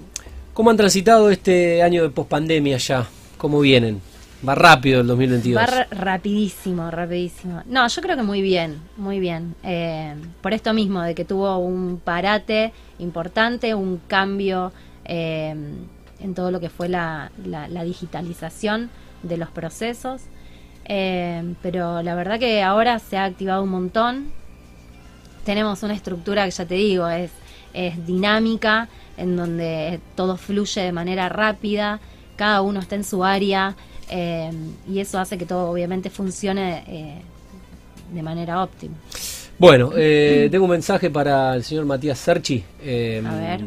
¿Cómo 0.53 0.69
han 0.69 0.77
transitado 0.77 1.29
este 1.29 1.83
año 1.83 2.03
de 2.03 2.09
pospandemia 2.11 2.77
ya? 2.77 3.05
¿Cómo 3.37 3.59
vienen? 3.59 3.99
Va 4.47 4.55
rápido 4.55 5.01
el 5.01 5.07
2022. 5.07 5.61
Va 5.61 5.65
ra- 5.65 5.87
rapidísimo, 5.91 6.91
rapidísimo. 6.91 7.61
No, 7.65 7.87
yo 7.87 8.01
creo 8.01 8.17
que 8.17 8.23
muy 8.23 8.41
bien, 8.41 8.77
muy 8.97 9.19
bien. 9.19 9.55
Eh, 9.63 10.15
por 10.41 10.53
esto 10.53 10.73
mismo, 10.73 11.01
de 11.01 11.15
que 11.15 11.23
tuvo 11.25 11.57
un 11.59 12.01
parate 12.03 12.73
importante, 12.99 13.73
un 13.73 14.01
cambio 14.07 14.73
eh, 15.05 15.55
en 16.19 16.33
todo 16.35 16.51
lo 16.51 16.59
que 16.59 16.69
fue 16.69 16.89
la 16.89 17.31
digitalización 17.85 18.89
de 19.23 19.37
los 19.37 19.49
procesos. 19.49 20.23
Eh, 20.85 21.53
pero 21.61 22.01
la 22.01 22.13
verdad 22.13 22.37
que 22.39 22.61
ahora 22.61 22.99
se 22.99 23.17
ha 23.17 23.23
activado 23.23 23.63
un 23.63 23.69
montón. 23.69 24.31
Tenemos 25.45 25.83
una 25.83 25.93
estructura 25.93 26.45
que 26.45 26.51
ya 26.51 26.65
te 26.65 26.75
digo, 26.75 27.07
es, 27.07 27.31
es 27.73 28.05
dinámica, 28.05 28.87
en 29.17 29.35
donde 29.35 29.99
todo 30.15 30.37
fluye 30.37 30.81
de 30.81 30.91
manera 30.91 31.29
rápida, 31.29 31.99
cada 32.35 32.61
uno 32.61 32.79
está 32.79 32.95
en 32.95 33.03
su 33.03 33.23
área 33.23 33.75
eh, 34.09 34.51
y 34.89 34.99
eso 34.99 35.19
hace 35.19 35.37
que 35.37 35.45
todo 35.45 35.69
obviamente 35.71 36.09
funcione 36.09 36.83
eh, 36.87 37.21
de 38.13 38.21
manera 38.23 38.63
óptima. 38.63 38.95
Bueno, 39.59 39.91
eh, 39.95 40.47
tengo 40.51 40.65
un 40.65 40.71
mensaje 40.71 41.09
para 41.09 41.55
el 41.55 41.63
señor 41.63 41.85
Matías 41.85 42.17
Serchi. 42.19 42.63
Em, 42.83 43.25
A 43.25 43.35
ver. 43.35 43.61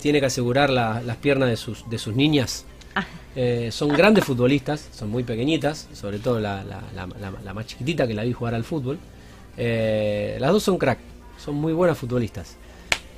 Tiene 0.00 0.20
que 0.20 0.26
asegurar 0.26 0.70
la- 0.70 1.02
las 1.02 1.16
piernas 1.16 1.48
de 1.48 1.56
sus, 1.56 1.88
de 1.90 1.98
sus 1.98 2.14
niñas. 2.14 2.64
Ah, 2.94 3.04
Eh, 3.36 3.68
son 3.72 3.88
grandes 3.90 4.24
futbolistas, 4.24 4.88
son 4.92 5.10
muy 5.10 5.22
pequeñitas, 5.24 5.86
sobre 5.92 6.18
todo 6.18 6.40
la, 6.40 6.64
la- 6.64 6.82
la- 7.44 7.54
más 7.54 7.66
chiquitita 7.66 8.06
que 8.06 8.14
la 8.14 8.24
vi 8.24 8.32
jugar 8.32 8.54
al 8.54 8.64
fútbol. 8.64 8.98
Las 9.56 10.52
dos 10.52 10.62
son 10.62 10.78
crack, 10.78 10.98
son 11.38 11.56
muy 11.56 11.72
buenas 11.72 11.98
futbolistas. 11.98 12.56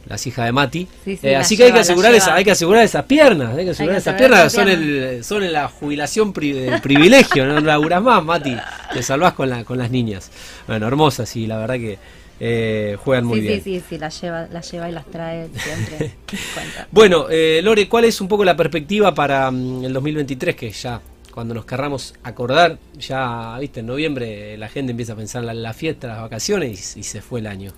Las 0.06 0.26
hijas 0.26 0.46
de 0.46 0.52
Mati. 0.52 0.88
Sí, 1.04 1.16
sí, 1.16 1.26
Eh, 1.28 1.32
la 1.32 1.40
así 1.40 1.56
que 1.56 1.64
hay 1.64 1.70
que 1.70 1.76
la 1.76 1.80
asegurar 1.82 2.14
esa, 2.14 2.34
hay 2.34 2.44
que 2.44 2.50
asegurar 2.50 2.82
esas 2.84 3.04
piernas, 3.04 3.56
hay 3.56 3.64
que 3.64 3.70
asegurar 3.70 3.98
esas 3.98 4.14
piernas, 4.14 4.52
son 4.52 4.68
el, 4.68 5.22
son 5.22 5.42
en 5.44 5.52
la 5.52 5.68
jubilación 5.68 6.32
pri- 6.32 6.70
privilegio, 6.82 7.46
no 7.46 7.60
laburás 7.60 8.02
más, 8.02 8.24
Mati, 8.24 8.56
te 8.92 9.02
salvás 9.02 9.34
con 9.34 9.48
la, 9.50 9.64
con 9.64 9.78
las 9.78 9.90
niñas. 9.90 10.30
Bueno, 10.66 10.86
hermosas 10.88 11.34
y 11.36 11.46
la 11.46 11.58
verdad 11.58 11.74
que 11.76 11.98
eh, 12.42 12.96
juegan 13.04 13.26
muy 13.26 13.40
sí, 13.40 13.46
bien. 13.46 13.62
sí, 13.62 13.78
sí, 13.80 13.84
sí, 13.90 13.98
las 13.98 14.20
lleva, 14.20 14.46
las 14.50 14.70
lleva 14.72 14.88
y 14.88 14.92
las 14.92 15.04
trae 15.06 15.48
siempre. 15.54 16.12
Bueno, 16.90 17.26
eh, 17.30 17.60
Lore, 17.62 17.88
¿cuál 17.88 18.06
es 18.06 18.20
un 18.20 18.28
poco 18.28 18.44
la 18.44 18.56
perspectiva 18.56 19.14
para 19.14 19.50
mm, 19.50 19.84
el 19.84 19.92
2023? 19.92 20.56
Que 20.56 20.70
ya, 20.70 21.00
cuando 21.34 21.54
nos 21.54 21.64
querramos 21.66 22.14
acordar, 22.22 22.78
ya, 22.98 23.56
viste, 23.60 23.80
en 23.80 23.86
noviembre 23.86 24.56
la 24.56 24.68
gente 24.68 24.92
empieza 24.92 25.12
a 25.12 25.16
pensar 25.16 25.42
en 25.42 25.46
la, 25.48 25.54
la 25.54 25.72
fiesta, 25.74 26.08
las 26.08 26.22
vacaciones 26.22 26.96
y, 26.96 27.00
y 27.00 27.02
se 27.02 27.20
fue 27.20 27.40
el 27.40 27.46
año. 27.46 27.72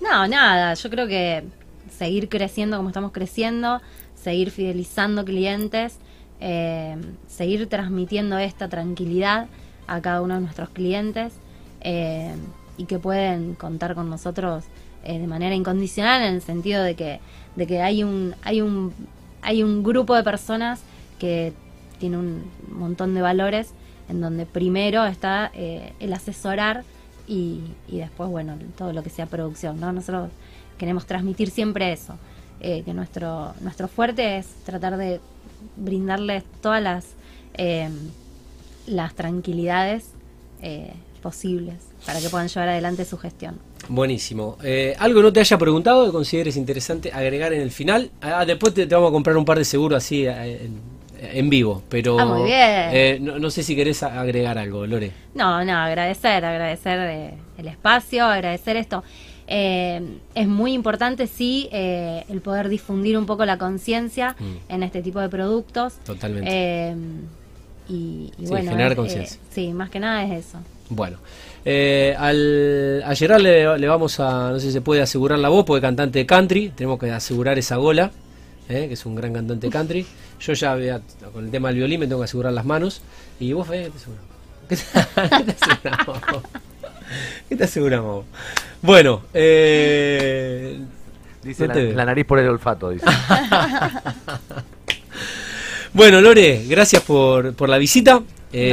No, 0.00 0.26
nada, 0.26 0.74
yo 0.74 0.88
creo 0.88 1.06
que 1.06 1.44
seguir 1.90 2.28
creciendo 2.30 2.78
como 2.78 2.88
estamos 2.88 3.12
creciendo, 3.12 3.82
seguir 4.14 4.50
fidelizando 4.50 5.24
clientes, 5.24 5.98
eh, 6.40 6.96
seguir 7.28 7.68
transmitiendo 7.68 8.38
esta 8.38 8.68
tranquilidad 8.68 9.46
a 9.86 10.00
cada 10.00 10.22
uno 10.22 10.34
de 10.36 10.40
nuestros 10.40 10.70
clientes 10.70 11.34
eh, 11.82 12.34
y 12.78 12.86
que 12.86 12.98
pueden 12.98 13.54
contar 13.54 13.94
con 13.94 14.08
nosotros 14.08 14.64
eh, 15.04 15.18
de 15.18 15.26
manera 15.26 15.54
incondicional 15.54 16.22
en 16.22 16.34
el 16.36 16.42
sentido 16.42 16.82
de 16.82 16.94
que, 16.94 17.20
de 17.56 17.66
que 17.66 17.82
hay 17.82 18.02
un, 18.02 18.34
hay 18.42 18.62
un, 18.62 18.94
hay 19.42 19.62
un 19.62 19.82
grupo 19.82 20.14
de 20.14 20.22
personas 20.22 20.80
que 21.18 21.52
tiene 21.98 22.16
un 22.16 22.44
montón 22.70 23.14
de 23.14 23.20
valores 23.20 23.72
en 24.08 24.22
donde 24.22 24.46
primero 24.46 25.04
está 25.04 25.52
el 25.54 26.12
asesorar 26.12 26.84
y, 27.30 27.60
y 27.88 27.98
después, 27.98 28.28
bueno, 28.28 28.58
todo 28.76 28.92
lo 28.92 29.02
que 29.04 29.08
sea 29.08 29.26
producción, 29.26 29.78
¿no? 29.78 29.92
Nosotros 29.92 30.30
queremos 30.76 31.06
transmitir 31.06 31.50
siempre 31.50 31.92
eso, 31.92 32.16
eh, 32.60 32.82
que 32.84 32.92
nuestro, 32.92 33.54
nuestro 33.60 33.86
fuerte 33.86 34.38
es 34.38 34.46
tratar 34.64 34.96
de 34.96 35.20
brindarles 35.76 36.42
todas 36.60 36.82
las, 36.82 37.06
eh, 37.54 37.88
las 38.86 39.14
tranquilidades 39.14 40.06
eh, 40.60 40.92
posibles 41.22 41.76
para 42.04 42.20
que 42.20 42.28
puedan 42.28 42.48
llevar 42.48 42.70
adelante 42.70 43.04
su 43.04 43.16
gestión. 43.16 43.58
Buenísimo. 43.88 44.56
Eh, 44.64 44.96
¿Algo 44.98 45.22
no 45.22 45.32
te 45.32 45.40
haya 45.40 45.56
preguntado 45.56 46.06
que 46.06 46.12
consideres 46.12 46.56
interesante 46.56 47.12
agregar 47.12 47.52
en 47.52 47.60
el 47.60 47.70
final? 47.70 48.10
Ah, 48.20 48.44
después 48.44 48.74
te, 48.74 48.86
vamos 48.86 49.10
a 49.10 49.12
comprar 49.12 49.36
un 49.36 49.44
par 49.44 49.58
de 49.58 49.64
seguros 49.64 49.98
así 49.98 50.26
eh, 50.26 50.68
en 51.22 51.50
vivo, 51.50 51.82
pero 51.88 52.18
Ah, 52.18 52.24
muy 52.24 52.44
bien. 52.44 52.58
eh, 52.92 53.18
no, 53.20 53.38
no 53.38 53.50
sé 53.50 53.62
si 53.62 53.76
querés 53.76 54.02
agregar 54.02 54.56
algo, 54.58 54.86
Lore. 54.86 55.12
No, 55.34 55.64
no, 55.64 55.76
agradecer, 55.76 56.44
agradecer 56.44 56.98
eh, 57.00 57.34
el 57.58 57.68
espacio, 57.68 58.24
agradecer 58.24 58.76
esto. 58.76 59.02
Eh, 59.52 60.00
es 60.34 60.46
muy 60.46 60.72
importante, 60.72 61.26
sí, 61.26 61.68
eh, 61.72 62.24
el 62.28 62.40
poder 62.40 62.68
difundir 62.68 63.18
un 63.18 63.26
poco 63.26 63.44
la 63.44 63.58
conciencia 63.58 64.36
Mm. 64.38 64.72
en 64.72 64.82
este 64.84 65.02
tipo 65.02 65.18
de 65.20 65.28
productos. 65.28 65.94
Totalmente. 66.04 66.48
Eh, 66.52 66.94
y, 67.88 67.92
y 68.38 68.44
Sí, 68.44 68.46
bueno, 68.46 68.70
generar 68.70 68.94
conciencia. 68.96 69.40
sí, 69.50 69.72
más 69.72 69.90
que 69.90 69.98
nada 69.98 70.22
es 70.24 70.46
eso. 70.46 70.58
Bueno, 70.88 71.18
eh, 71.64 72.14
al, 72.18 73.02
a 73.04 73.14
Gerard 73.14 73.40
le, 73.40 73.78
le 73.78 73.88
vamos 73.88 74.18
a, 74.20 74.50
no 74.52 74.58
sé 74.60 74.66
si 74.66 74.72
se 74.72 74.80
puede 74.80 75.02
asegurar 75.02 75.38
la 75.38 75.48
voz, 75.48 75.64
porque 75.64 75.80
cantante 75.82 76.20
de 76.20 76.26
country, 76.26 76.70
tenemos 76.70 76.98
que 76.98 77.10
asegurar 77.10 77.58
esa 77.58 77.76
gola, 77.76 78.10
eh, 78.70 78.86
que 78.88 78.94
es 78.94 79.04
un 79.06 79.14
gran 79.14 79.32
cantante 79.32 79.68
country. 79.68 80.06
Yo 80.40 80.52
ya 80.52 80.74
voy 80.74 80.88
a- 80.88 81.00
con 81.32 81.44
el 81.44 81.50
tema 81.50 81.68
del 81.68 81.78
violín 81.78 82.00
me 82.00 82.06
tengo 82.06 82.20
que 82.20 82.24
asegurar 82.26 82.52
las 82.52 82.64
manos. 82.64 83.02
Y 83.38 83.52
vos, 83.52 83.66
Fede, 83.66 83.90
¿qué 83.90 83.90
te 83.90 83.96
aseguramos? 83.98 84.30
¿Qué 85.38 85.44
te, 85.44 85.52
aseguramos? 85.52 86.42
¿Qué 87.48 87.56
te 87.56 87.64
aseguramos? 87.64 88.24
Bueno, 88.82 89.22
eh, 89.34 90.78
Dice 91.42 91.66
no 91.66 91.74
la, 91.74 92.04
nariz 92.04 92.24
por 92.26 92.38
el 92.38 92.48
olfato, 92.48 92.90
dice. 92.90 93.06
Bueno, 95.92 96.20
Lore, 96.20 96.64
gracias 96.68 97.02
por, 97.02 97.52
por 97.54 97.68
la 97.68 97.76
visita. 97.76 98.22
Eh, 98.52 98.68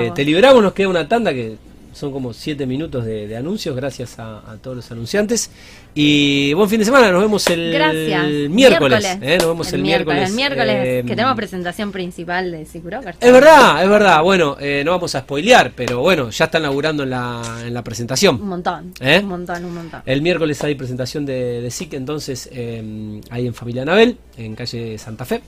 gracias 0.00 0.14
te 0.14 0.24
liberamos, 0.24 0.62
nos 0.62 0.72
queda 0.72 0.88
una 0.88 1.06
tanda 1.06 1.32
que 1.34 1.56
son 1.92 2.12
como 2.12 2.32
7 2.32 2.66
minutos 2.66 3.04
de, 3.04 3.26
de 3.26 3.36
anuncios, 3.36 3.74
gracias 3.76 4.18
a, 4.18 4.38
a 4.50 4.56
todos 4.56 4.76
los 4.76 4.90
anunciantes. 4.90 5.50
Y 5.94 6.52
buen 6.54 6.68
fin 6.70 6.78
de 6.78 6.84
semana, 6.86 7.12
nos 7.12 7.22
vemos 7.22 7.46
el 7.48 7.72
Gracias. 7.72 8.26
miércoles. 8.50 9.18
¿eh? 9.20 9.36
Nos 9.38 9.48
vemos 9.48 9.72
el, 9.72 9.82
miércoles. 9.82 10.30
El 10.30 10.34
miércoles 10.34 10.76
eh, 10.78 11.04
que 11.06 11.14
tenemos 11.14 11.36
presentación 11.36 11.92
principal 11.92 12.50
de 12.50 12.64
Sicurocker. 12.64 13.16
Es 13.20 13.32
verdad, 13.32 13.82
es 13.82 13.88
verdad. 13.90 14.22
Bueno, 14.22 14.56
eh, 14.58 14.82
no 14.84 14.92
vamos 14.92 15.14
a 15.14 15.20
spoilear, 15.20 15.72
pero 15.76 16.00
bueno, 16.00 16.30
ya 16.30 16.46
están 16.46 16.62
laburando 16.62 17.02
en 17.02 17.10
la, 17.10 17.42
en 17.66 17.74
la 17.74 17.82
presentación. 17.84 18.40
Un 18.40 18.48
montón. 18.48 18.94
¿Eh? 19.00 19.20
Un 19.22 19.28
montón, 19.28 19.64
un 19.64 19.74
montón. 19.74 20.02
El 20.06 20.22
miércoles 20.22 20.62
hay 20.64 20.74
presentación 20.74 21.26
de, 21.26 21.60
de 21.60 21.70
SIC, 21.70 21.92
entonces 21.94 22.48
eh, 22.52 23.20
ahí 23.30 23.46
en 23.46 23.54
Familia 23.54 23.82
Anabel, 23.82 24.16
en 24.38 24.54
calle 24.54 24.96
Santa 24.98 25.24
Fe. 25.26 25.42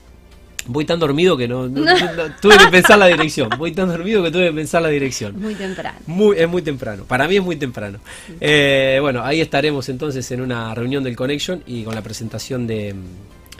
Voy 0.67 0.83
tan 0.85 0.99
dormido 0.99 1.37
que 1.37 1.47
no, 1.47 1.67
no- 1.67 1.81
no- 1.83 2.35
tuve 2.41 2.57
que 2.57 2.67
pensar 2.67 2.97
la 2.97 3.05
dirección. 3.07 3.49
Voy 3.57 3.71
tan 3.71 3.87
dormido 3.87 4.23
que 4.23 4.31
tuve 4.31 4.47
que 4.47 4.53
pensar 4.53 4.81
la 4.81 4.89
dirección. 4.89 5.39
Muy 5.39 5.53
temprano. 5.55 5.99
Muy, 6.07 6.37
es 6.37 6.47
muy 6.49 6.61
temprano. 6.61 7.03
Para 7.05 7.27
mí 7.27 7.35
es 7.37 7.43
muy 7.43 7.55
temprano. 7.55 7.99
Eh, 8.41 8.97
bueno, 9.01 9.23
ahí 9.23 9.41
estaremos 9.41 9.87
entonces 9.89 10.29
en 10.31 10.41
una 10.41 10.73
reunión 10.73 11.03
del 11.03 11.15
Connection 11.15 11.63
y 11.67 11.83
con 11.83 11.93
la 11.95 12.01
presentación 12.01 12.65
de, 12.67 12.95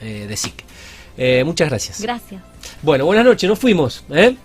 eh, 0.02 0.26
de 0.28 0.36
SIC. 0.38 0.64
Eh, 1.18 1.44
muchas 1.46 1.70
gracias. 1.70 2.02
Gracias. 2.02 2.42
Bueno, 2.82 3.06
buenas 3.06 3.24
noches, 3.24 3.48
nos 3.50 3.60
fuimos. 3.60 4.04
¿eh? 4.10 4.36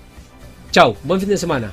Chau, 0.71 0.97
buen 1.03 1.19
fin 1.21 1.31
de 1.31 1.37
semana. 1.37 1.73